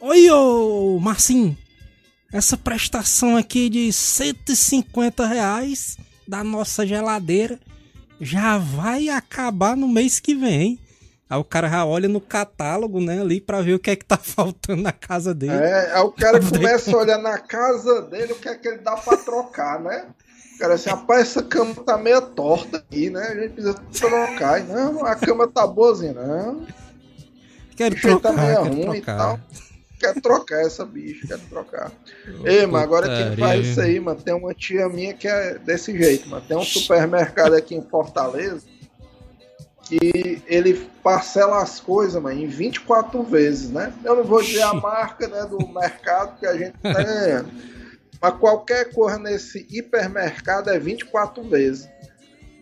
[0.00, 1.56] oi, ô Marcinho,
[2.32, 5.96] essa prestação aqui de 150 reais
[6.26, 7.58] da nossa geladeira
[8.20, 10.78] já vai acabar no mês que vem.
[11.28, 14.04] Aí o cara já olha no catálogo, né, ali pra ver o que é que
[14.04, 15.54] tá faltando na casa dele.
[15.54, 18.78] É, aí o cara começa a olhar na casa dele o que é que ele
[18.78, 20.06] dá pra trocar, né?
[20.54, 23.20] O cara assim, rapaz, essa cama tá meio torta aqui, né?
[23.20, 24.62] A gente precisa trocar.
[24.62, 26.64] Não, a cama tá boazinha, não.
[27.76, 29.14] Quero trocar, tá meio ruim trocar.
[29.14, 29.40] e tal
[30.04, 31.90] quer trocar essa bicha, quer trocar.
[32.44, 35.96] Ei, mano, agora quem faz isso aí, mano, tem uma tia minha que é desse
[35.96, 36.44] jeito, mano.
[36.46, 38.66] Tem um supermercado aqui em Fortaleza
[39.84, 43.92] que ele parcela as coisas, mano, em 24 vezes, né?
[44.04, 47.50] Eu não vou dizer a marca, né, do mercado que a gente tá ganhando.
[48.20, 51.88] Mas qualquer coisa nesse hipermercado é 24 vezes.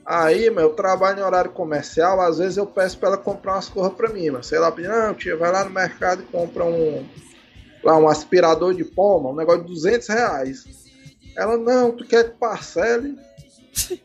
[0.05, 3.69] Aí, meu, eu trabalho em horário comercial, às vezes eu peço para ela comprar umas
[3.69, 7.07] coisas para mim, mas sei lá, não, tia, vai lá no mercado e compra um,
[7.85, 10.65] lá, um aspirador de pó, um negócio de 200 reais.
[11.37, 13.17] Ela, não, tu quer que parcele?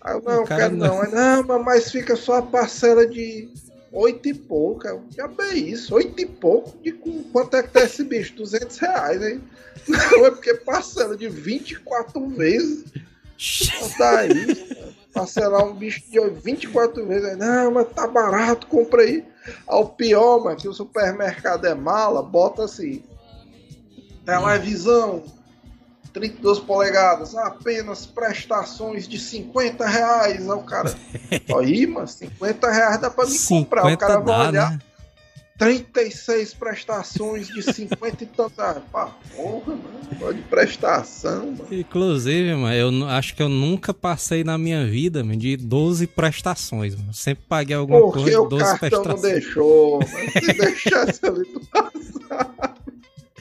[0.00, 1.00] Aí eu, não, quero não.
[1.00, 3.48] Aí, não, mas- fica só a parcela de
[3.92, 4.86] oito e pouco.
[4.86, 6.76] Eu, Já bem isso, oito e pouco.
[6.82, 6.90] De
[7.32, 8.34] quanto é que tá esse bicho?
[8.34, 9.40] 200 reais, aí.
[9.86, 12.84] Não, é porque parcela de 24 vezes.
[13.80, 14.94] Não tá aí.
[15.12, 17.30] Parcelar um bicho de 24 vezes.
[17.30, 19.24] Aí, não, mas tá barato, compra aí.
[19.66, 23.02] Ao pior, mano, que o supermercado é mala, bota assim.
[24.24, 25.24] Televisão,
[26.12, 30.40] 32 polegadas, apenas prestações de 50 reais.
[30.40, 30.94] Aí o cara.
[31.58, 33.82] Aí, mano, 50 reais dá pra me comprar.
[33.82, 34.70] O 50 cara vai olhar.
[34.70, 34.78] né?
[35.64, 38.58] 36 prestações de 50 e tantos.
[38.58, 40.34] Ah, pá, porra, mano.
[40.34, 41.66] De prestação, mano.
[41.70, 46.94] Inclusive, mano, eu acho que eu nunca passei na minha vida, mano, de 12 prestações,
[46.94, 47.12] mano.
[47.14, 49.32] Sempre paguei alguma Porque coisa o de 12 cartão não prestações.
[49.44, 49.98] deixou.
[50.00, 52.74] Mas se deixasse ali, tu passava.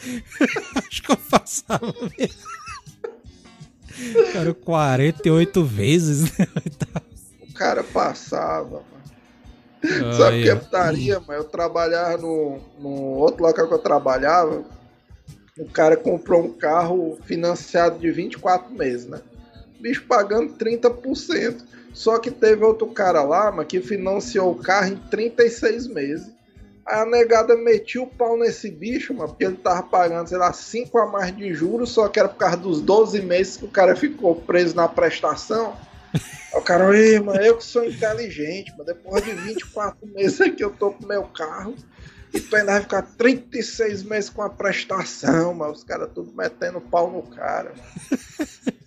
[0.90, 2.52] Acho que eu passava mesmo.
[4.34, 6.48] Cara, 48 vezes, né?
[7.48, 9.01] O cara passava, mano.
[10.16, 11.40] Sabe Aí, que é putaria, mano?
[11.40, 14.64] Eu trabalhava no, no outro local que eu trabalhava.
[15.58, 19.20] O cara comprou um carro financiado de 24 meses, né?
[19.80, 21.64] Bicho pagando 30%.
[21.94, 26.32] Só que teve outro cara lá, mano, que financiou o carro em 36 meses.
[26.86, 30.54] Aí a negada metiu o pau nesse bicho, mano, porque ele tava pagando, sei lá,
[30.54, 33.70] 5 a mais de juros, só que era por causa dos 12 meses que o
[33.70, 35.76] cara ficou preso na prestação.
[36.54, 36.86] Aí o cara,
[37.24, 41.24] mano, eu que sou inteligente, mano, depois de 24 meses aqui eu tô com meu
[41.24, 41.76] carro
[42.34, 46.80] e tu ainda vai ficar 36 meses com a prestação, mano, os caras tudo metendo
[46.80, 47.74] pau no cara.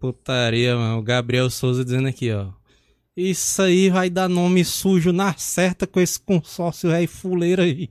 [0.00, 0.98] Putaria, mano.
[0.98, 2.48] O Gabriel Souza dizendo aqui, ó.
[3.16, 7.88] Isso aí vai dar nome sujo na certa com esse consórcio rei fuleiro aí.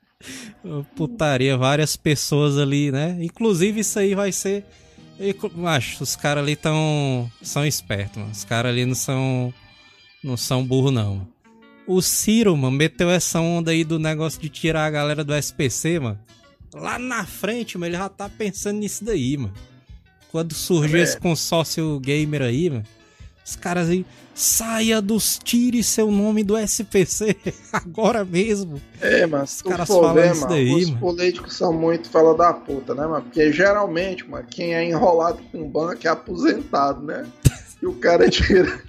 [0.96, 3.18] Putaria, várias pessoas ali, né?
[3.20, 4.64] Inclusive isso aí vai ser.
[5.20, 7.30] Eu acho, os caras ali tão.
[7.42, 8.32] são espertos, mano.
[8.32, 9.52] Os caras ali não são.
[10.24, 11.16] não são burro, não.
[11.16, 11.28] Mano.
[11.86, 15.98] O Ciro, mano, meteu essa onda aí do negócio de tirar a galera do SPC,
[16.00, 16.18] mano.
[16.72, 19.52] Lá na frente, mano, ele já tá pensando nisso daí, mano.
[20.30, 21.02] Quando surgiu É.
[21.02, 22.84] esse consórcio gamer aí, mano,
[23.44, 27.36] os caras aí, saia dos, tire seu nome do SPC
[27.72, 28.80] agora mesmo.
[29.00, 31.00] É, mas Os caras for falam isso mano, daí, os mano.
[31.00, 33.22] políticos são muito fala da puta, né, mano?
[33.22, 37.26] Porque geralmente, mano, quem é enrolado com banco é aposentado, né?
[37.82, 38.80] E o cara tira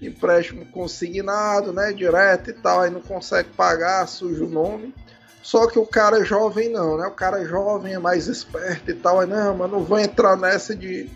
[0.00, 4.94] empréstimo consignado, né, direto e tal, aí não consegue pagar, suja o nome.
[5.42, 7.06] Só que o cara jovem não, né?
[7.06, 10.76] O cara jovem é mais esperto e tal, aí não, mas não vou entrar nessa
[10.76, 11.08] de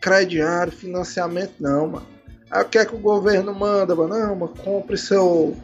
[0.00, 2.06] crediário, financiamento, não, mano.
[2.50, 4.18] Aí o que é que o governo manda, mano?
[4.18, 5.56] Não, mano, compre seu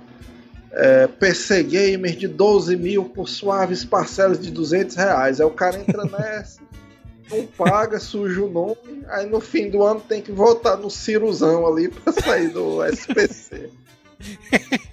[0.72, 5.41] é, PC Gamer de 12 mil por suaves parcelas de 200 reais.
[5.41, 6.61] Aí o cara entra nessa,
[7.30, 11.66] não paga, suja o nome, aí no fim do ano tem que voltar no Ciruzão
[11.66, 13.70] ali pra sair do SPC.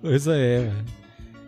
[0.00, 1.01] Pois é, velho.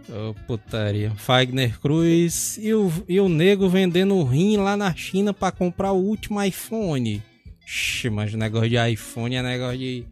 [0.08, 1.12] Ô, putaria.
[1.16, 6.02] Fagner Cruz e o, e o nego vendendo rim lá na China pra comprar o
[6.02, 7.22] último iPhone.
[7.66, 10.04] Ixi, mas negócio de iPhone é negócio de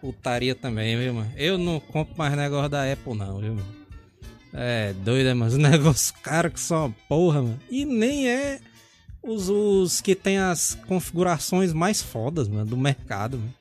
[0.00, 1.32] putaria também, viu, mano?
[1.36, 3.82] Eu não compro mais negócio da Apple, não, viu, mano?
[4.52, 7.60] É doido, é, mas os negócios caros que são uma porra, mano.
[7.70, 8.60] E nem é
[9.22, 13.54] os, os que tem as configurações mais fodas, mano, do mercado, mano.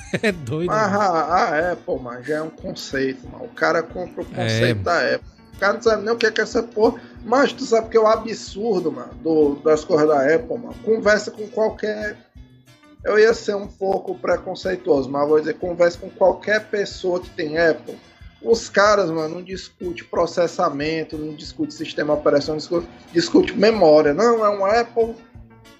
[0.22, 0.70] É doido.
[0.70, 3.44] Ah, a Apple, ah, ah, é, mano, já é um conceito, mano.
[3.44, 4.42] O cara compra o é.
[4.42, 4.82] conceito é.
[4.82, 5.32] da Apple.
[5.54, 7.00] O cara não sabe nem o que é, que é essa porra.
[7.24, 10.74] Mas tu sabe que é o um absurdo, mano, do, das coisas da Apple, mano.
[10.84, 12.16] Conversa com qualquer.
[13.04, 17.58] Eu ia ser um pouco preconceituoso, mas vou dizer, conversa com qualquer pessoa que tem
[17.58, 17.98] Apple.
[18.40, 24.12] Os caras, mano, não discute processamento, não discute sistema operacional, discute, discute memória.
[24.12, 25.14] Não, é um Apple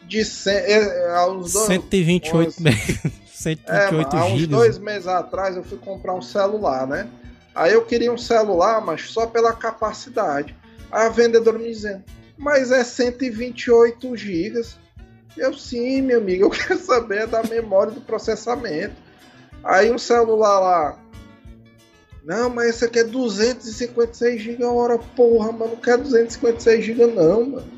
[0.07, 3.01] de 100, é, é, aos 128 megas.
[3.43, 7.09] 128 é, há uns dois meses atrás eu fui comprar um celular, né?
[7.55, 10.57] Aí eu queria um celular, mas só pela capacidade.
[10.91, 12.05] Aí a vendedora me dizendo,
[12.39, 14.79] mas é 128 gigas.
[15.37, 18.95] Eu sim, meu amigo, eu quero saber da memória do processamento.
[19.65, 20.99] Aí um celular lá
[22.25, 25.73] não, mas esse aqui é 256 GB hora, porra, mano.
[25.73, 27.73] Não quero 256 GB, não, mano.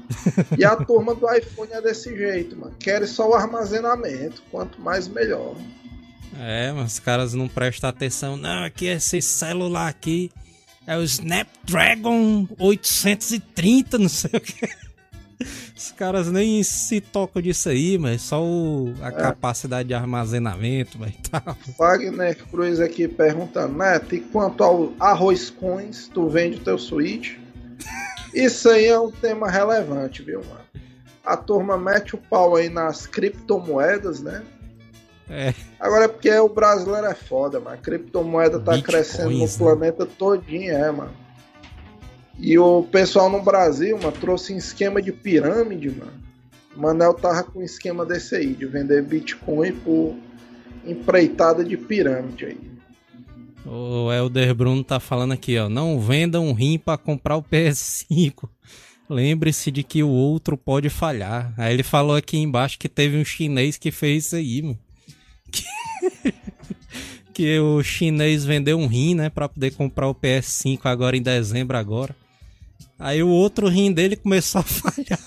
[0.59, 2.75] E a turma do iPhone é desse jeito, mano.
[2.79, 4.43] Querem só o armazenamento.
[4.51, 5.57] Quanto mais, melhor.
[6.39, 8.37] É, mas os caras não prestam atenção.
[8.37, 10.31] Não, aqui esse celular aqui
[10.87, 14.69] é o Snapdragon 830, não sei o que.
[15.77, 21.13] Os caras nem se tocam disso aí, mas só o- a capacidade de armazenamento mas
[21.31, 21.57] tal.
[21.79, 27.37] Wagner Cruz aqui perguntando, Neto, e quanto ao arroz coins, tu vende o teu Switch?
[28.33, 30.65] Isso aí é um tema relevante, viu, mano?
[31.27, 34.43] a turma mete o pau aí nas criptomoedas, né?
[35.31, 35.55] É.
[35.81, 37.75] Agora é porque o brasileiro é foda, mano.
[37.77, 39.49] A criptomoeda tá crescendo no né?
[39.57, 41.13] planeta todinho, é, mano.
[42.39, 46.25] E o pessoal no Brasil, mano, trouxe um esquema de pirâmide, mano.
[46.77, 50.17] Manel tava com um esquema desse aí, de vender Bitcoin por
[50.85, 52.75] empreitada de pirâmide aí.
[53.67, 55.69] O Elder Bruno tá falando aqui, ó.
[55.69, 58.49] Não venda um rim pra comprar o PS5.
[59.09, 61.55] Lembre-se de que o outro pode falhar.
[61.57, 64.79] Aí ele falou aqui embaixo que teve um chinês que fez isso aí, mano.
[65.51, 65.65] Que,
[67.33, 71.77] que o chinês vendeu um rim, né, pra poder comprar o PS5 agora em dezembro
[71.77, 72.15] agora.
[72.99, 75.19] Aí o outro rim dele começou a falhar.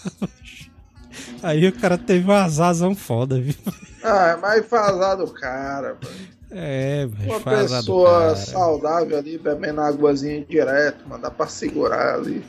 [1.44, 3.56] Aí o cara teve uma azazão foda, viu?
[4.04, 6.38] Ah, é mais vazado o cara, mano.
[6.50, 12.16] É, mas Uma faz do pessoa saudável ali, bebendo águazinha direto, mano, dá pra segurar
[12.16, 12.42] ali.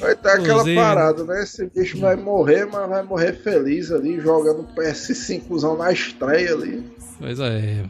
[0.00, 1.42] Vai ter aquela Inclusive- parada, né?
[1.42, 6.84] Esse bicho vai morrer, mas vai morrer feliz ali, jogando PS5zão na estreia ali.
[7.18, 7.84] Pois é.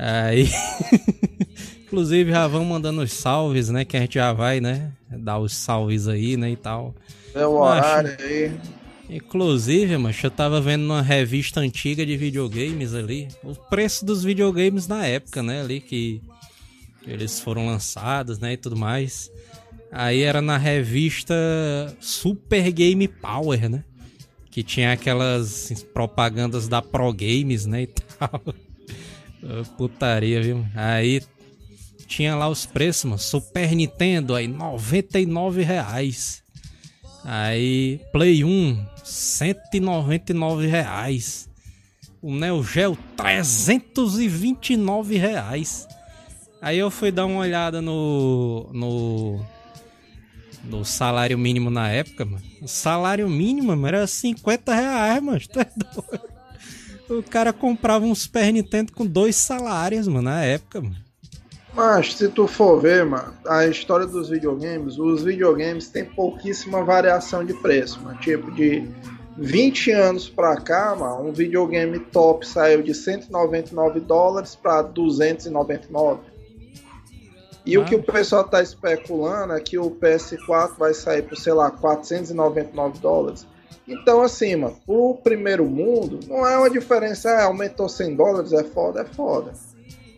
[0.00, 0.48] Aí.
[1.86, 3.84] Inclusive, já vão mandando os salves, né?
[3.84, 4.92] Que a gente já vai, né?
[5.10, 6.50] Dar os salves aí, né?
[6.50, 6.94] E tal.
[7.34, 7.78] É o Macho.
[7.88, 8.52] horário aí.
[9.10, 13.26] Inclusive, macho, eu tava vendo numa revista antiga de videogames ali.
[13.42, 15.62] O preço dos videogames na época, né?
[15.62, 16.20] Ali que
[17.06, 18.52] eles foram lançados, né?
[18.52, 19.30] E tudo mais.
[19.90, 21.34] Aí era na revista
[21.98, 23.82] Super Game Power, né?
[24.50, 27.82] Que tinha aquelas propagandas da Pro Games, né?
[27.82, 28.42] E tal.
[29.76, 30.66] Putaria, viu?
[30.74, 31.22] Aí
[32.06, 33.18] tinha lá os preços, mano.
[33.18, 36.42] Super Nintendo, aí, 99 reais.
[37.24, 41.48] Aí, Play 1, 199 reais.
[42.20, 45.86] O Neo Geo, 329 reais.
[46.60, 49.46] Aí eu fui dar uma olhada no, no,
[50.64, 52.42] no salário mínimo na época, mano.
[52.60, 55.40] O salário mínimo, mano, era 50 reais, mano.
[57.08, 60.96] O cara comprava um Super Nintendo com dois salários, mano, na época, mano.
[61.74, 67.44] Mas se tu for ver, mano, a história dos videogames, os videogames têm pouquíssima variação
[67.44, 68.18] de preço, mano.
[68.18, 68.86] Tipo, de
[69.36, 76.20] 20 anos pra cá, mano, um videogame top saiu de 199 dólares pra 299.
[77.64, 77.84] E o Ah.
[77.84, 82.98] que o pessoal tá especulando é que o PS4 vai sair por, sei lá, 499
[82.98, 83.46] dólares.
[83.88, 88.62] Então, assim, mano, pro primeiro mundo, não é uma diferença, ah, aumentou 100 dólares, é
[88.62, 89.52] foda, é foda.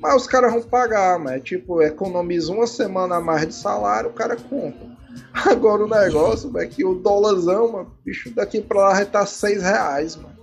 [0.01, 4.11] Mas os caras vão pagar, mas é tipo, economiza uma semana a mais de salário,
[4.11, 4.89] o cara compra.
[5.47, 9.63] Agora o negócio é que o dólarzão, mano, bicho daqui pra lá vai estar 6
[9.63, 10.41] reais, mano.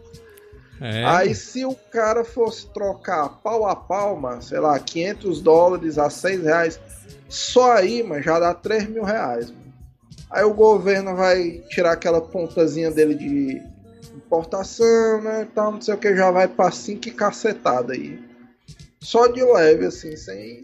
[0.80, 5.98] É, Aí se o cara fosse trocar pau a pau, mano, sei lá, 500 dólares
[5.98, 6.80] a 6 reais,
[7.28, 9.57] só aí, mano, já dá 3 mil reais, mano.
[10.30, 13.62] Aí o governo vai tirar aquela pontazinha dele de
[14.16, 18.20] importação, né, tal, não sei o que, já vai pra 5 cacetada aí.
[19.00, 20.64] Só de leve, assim, sem,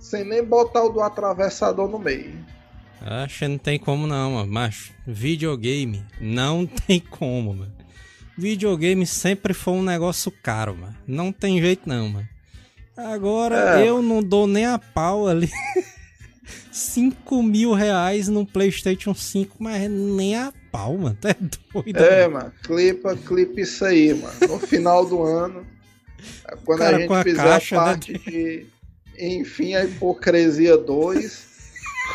[0.00, 2.34] sem nem botar o do atravessador no meio.
[3.00, 4.50] Acho que não tem como não, mano.
[4.52, 7.72] Mas videogame não tem como, mano.
[8.36, 10.96] Videogame sempre foi um negócio caro, mano.
[11.06, 12.28] Não tem jeito não, mano.
[12.96, 13.88] Agora É.
[13.88, 15.48] eu não dou nem a pau ali.
[16.72, 21.16] 5 mil reais no PlayStation 5, mas nem a pau, mano.
[21.20, 21.34] Tá
[21.72, 21.98] doido?
[21.98, 22.46] É, mano.
[22.46, 24.34] mano, clipa, clipa isso aí, mano.
[24.48, 25.66] No final do ano,
[26.64, 27.84] quando Cara a gente a fizer caixa, a né?
[27.92, 28.66] parte de
[29.18, 31.46] Enfim, a Hipocrisia 2,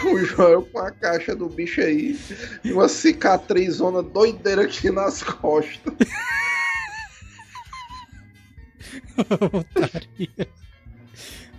[0.11, 2.19] o Joel com a caixa do bicho aí,
[2.63, 5.93] e uma cicatrizona doideira aqui nas costas.
[9.53, 10.47] Otaria.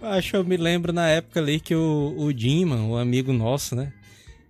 [0.03, 3.32] Acho que eu me lembro na época ali que o, o Jim, mano, o amigo
[3.32, 3.92] nosso, né?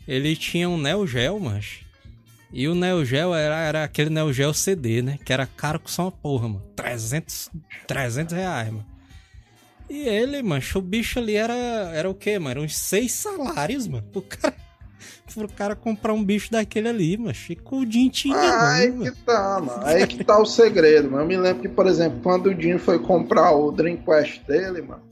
[0.06, 1.80] Ele tinha um Neo Geo, mas.
[2.52, 5.18] E o Neo Geo era, era aquele Neo Geo CD, né?
[5.24, 6.62] Que era caro com só uma porra, mano.
[6.76, 7.50] 300,
[7.86, 8.86] 300 reais, mano.
[9.88, 12.50] E ele, mano, o bicho ali era, era o quê, mano?
[12.50, 14.04] Era uns seis salários, mano.
[14.12, 14.54] Pro cara,
[15.34, 17.34] pro cara comprar um bicho daquele ali, mano.
[17.48, 19.16] E com o Jim tinha, Ah, aí não, que mano.
[19.26, 19.84] tá, mano.
[19.86, 21.24] Aí que tá o segredo, mano.
[21.24, 25.02] Eu me lembro que, por exemplo, quando o Jim foi comprar o Dreamcast dele, mano,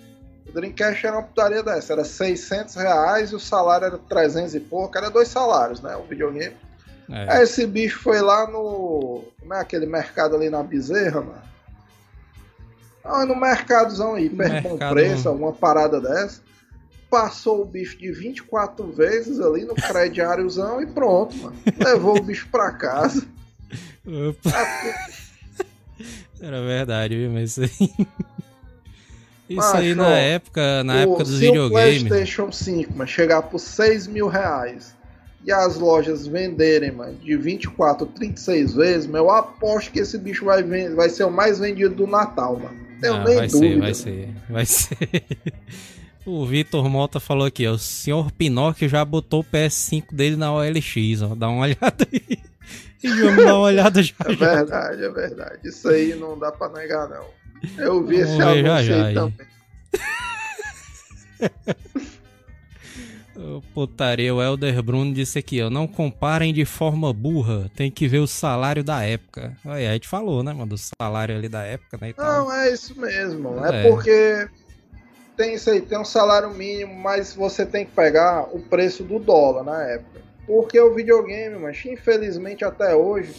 [0.61, 4.97] Dreamcast era uma putaria dessa, era 600 reais e o salário era 300 e pouco,
[4.99, 6.57] era dois salários, né, o videogame.
[7.11, 7.33] É.
[7.37, 11.43] Aí esse bicho foi lá no, como é aquele mercado ali na Bezerra, mano?
[13.05, 16.43] Ah, no mercadozão aí, bom Mercado- preço, alguma parada dessa.
[17.09, 21.57] Passou o bicho de 24 vezes ali no crediáriozão e pronto, mano.
[21.79, 23.27] Levou o bicho pra casa.
[24.07, 24.51] Opa.
[26.39, 27.31] Era verdade, viu?
[27.31, 28.07] Mas isso aí.
[29.49, 32.03] Isso Macho, aí na época, na O- época dos se o videogames.
[32.03, 34.95] PlayStation 5 mas, chegar por 6 mil reais
[35.45, 40.45] e as lojas venderem mano, de 24, 36 vezes, meu, eu aposto que esse bicho
[40.45, 40.63] vai,
[40.95, 42.77] vai ser o mais vendido do Natal, mano.
[43.01, 43.75] Tenho Ah, nem vai dúvida.
[43.75, 44.97] ser, vai ser, vai ser.
[46.27, 47.73] O Vitor Mota falou aqui, ó.
[47.73, 51.35] O senhor Pinóquio já botou o PS5 dele na OLX, ó.
[51.35, 52.39] Dá uma olhada aí.
[53.03, 54.15] E vamos dar uma olhada já.
[54.27, 54.55] É já.
[54.55, 55.59] verdade, é verdade.
[55.65, 57.25] Isso aí não dá pra negar, não.
[57.77, 59.49] Eu vi Vamos esse ver já, anúncio já aí também.
[63.73, 65.71] Putaria, o Elder Bruno disse aqui, ó.
[65.71, 67.71] Não comparem de forma burra.
[67.77, 69.57] Tem que ver o salário da época.
[69.65, 70.67] Aí a gente falou, né, mano?
[70.71, 72.13] Do salário ali da época, né?
[72.19, 73.65] Não, é isso mesmo.
[73.65, 73.89] É, É.
[73.89, 74.49] porque
[75.37, 79.21] tem isso aí, tem um salário mínimo, mas você tem que pegar o preço do
[79.21, 80.21] dólar na época.
[80.45, 83.35] Porque o videogame, mas infelizmente até hoje,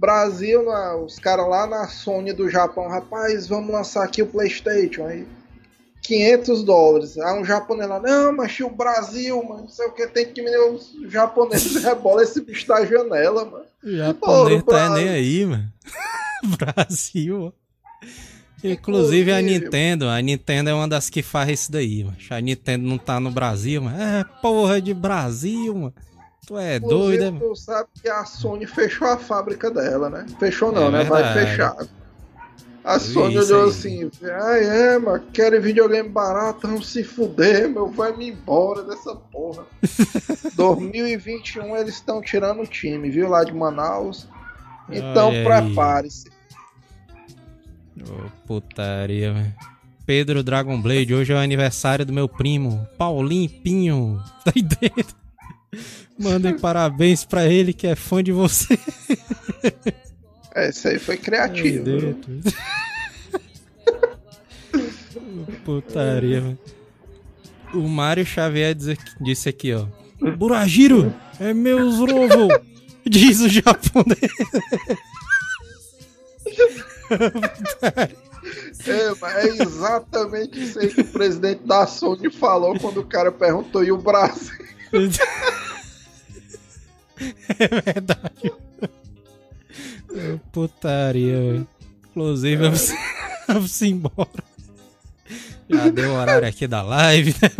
[0.00, 5.04] Brasil, na- os caras lá na Sony do Japão, rapaz, vamos lançar aqui o PlayStation
[5.06, 5.26] aí.
[6.02, 7.18] 500 dólares.
[7.18, 10.40] Aí um japonês lá, não, mas o Brasil, mano, não sei o que, tem que
[10.42, 10.50] me.
[10.70, 13.64] Os japoneses rebola esse bicho da janela, mano.
[13.84, 14.94] O japonês Ô, tá Brasil.
[14.96, 15.72] nem aí, mano.
[16.58, 17.52] Brasil.
[18.64, 19.40] Inclusive a.
[19.42, 22.16] Nintendo, a Nintendo é uma das que faz isso daí, mano.
[22.30, 24.00] A Nintendo não tá no Brasil, mano.
[24.00, 25.94] É porra de Brasil, mano.
[26.50, 27.38] Tu é Inclusive, mano.
[27.38, 30.26] tu sabe que a Sony fechou a fábrica dela, né?
[30.40, 31.04] Fechou não, É né?
[31.04, 31.76] Vai fechar.
[32.82, 34.10] A Eu Sony olhou assim,
[34.42, 39.64] ai é, mano, querem videogame barato, vamos se fuder, meu, vai-me embora dessa porra.
[40.56, 44.26] 2021 eles estão tirando o time, viu, lá de Manaus.
[44.90, 46.28] Então prepare-se.
[48.00, 49.54] Ô, putaria, velho.
[50.04, 54.20] Pedro Dragon Blade, hoje é o aniversário do meu primo, Paulinho Pinho.
[54.44, 55.19] Tá aí dentro.
[56.20, 58.78] Mandem parabéns pra ele que é fã de você.
[60.54, 61.84] É, isso aí foi criativo.
[65.64, 66.58] Putaria.
[67.72, 68.76] O Mário Xavier
[69.20, 69.86] disse aqui, ó.
[70.36, 72.48] Burajiro, é meu Zrovo,
[73.06, 74.18] diz o japonês.
[78.86, 83.30] É, mas é exatamente isso aí que o presidente da Sony falou quando o cara
[83.30, 84.54] perguntou e o Brasil.
[87.58, 88.52] É verdade.
[90.52, 91.66] Putaria.
[92.10, 92.92] Inclusive, vamos,
[93.46, 94.44] vamos embora.
[95.68, 97.50] Já deu o horário aqui da live, né?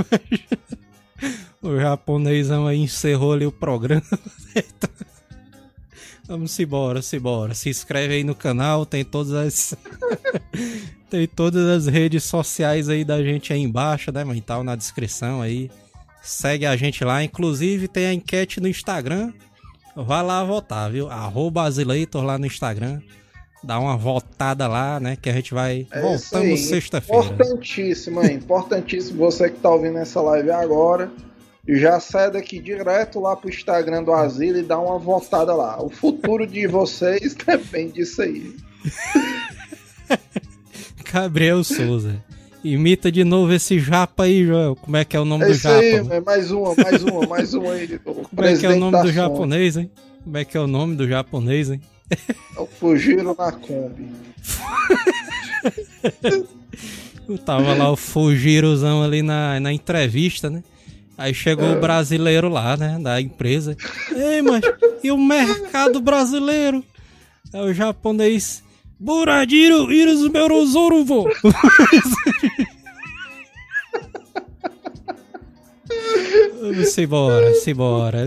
[1.63, 4.03] O japonesão aí encerrou ali o programa.
[6.27, 7.55] Vamos embora, se embora.
[7.55, 9.75] Se inscreve aí no canal, tem todas as.
[11.11, 14.39] tem todas as redes sociais aí da gente aí embaixo, né, mano?
[14.39, 15.69] E tal, na descrição aí.
[16.23, 17.25] Segue a gente lá.
[17.25, 19.33] Inclusive tem a enquete no Instagram.
[20.05, 21.09] Vai lá votar, viu?
[21.11, 23.01] Arroba Azileitor lá no Instagram.
[23.63, 25.17] Dá uma votada lá, né?
[25.21, 25.87] Que a gente vai.
[25.91, 27.27] É Voltamos sexta-feira.
[27.27, 28.37] Importantíssimo, hein?
[28.37, 31.11] Importantíssimo você que tá ouvindo essa live agora.
[31.69, 35.83] Já sai daqui direto lá pro Instagram do Asilo e dá uma votada lá.
[35.83, 38.57] O futuro de vocês depende disso aí.
[41.13, 42.25] Gabriel Souza.
[42.63, 44.77] Imita de novo esse japa aí, Joel.
[44.77, 45.79] Como é que é o nome É do japa?
[45.79, 47.99] aí, é mais uma, mais uma, mais uma aí.
[48.05, 49.91] Como é que é o nome do japonês, hein?
[50.23, 51.81] Como é que é o nome do japonês, hein?
[52.57, 54.09] É o Fugiram na Kombi.
[57.29, 60.65] Eu tava lá o Fujirozão ali na, na entrevista, né?
[61.17, 61.77] Aí chegou É.
[61.77, 62.99] o brasileiro lá, né?
[63.01, 63.77] Da empresa.
[64.11, 64.61] Ei, mas
[65.05, 66.83] e o mercado brasileiro?
[67.53, 68.65] É o japonês.
[68.99, 71.05] Buradiro, iros meurozoro,
[76.99, 78.19] embora, simbora.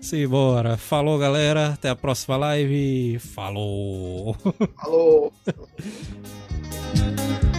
[0.00, 0.76] Simbora.
[0.76, 1.68] Falou, galera.
[1.68, 3.18] Até a próxima live.
[3.18, 4.36] Falou.
[4.78, 5.32] Alô.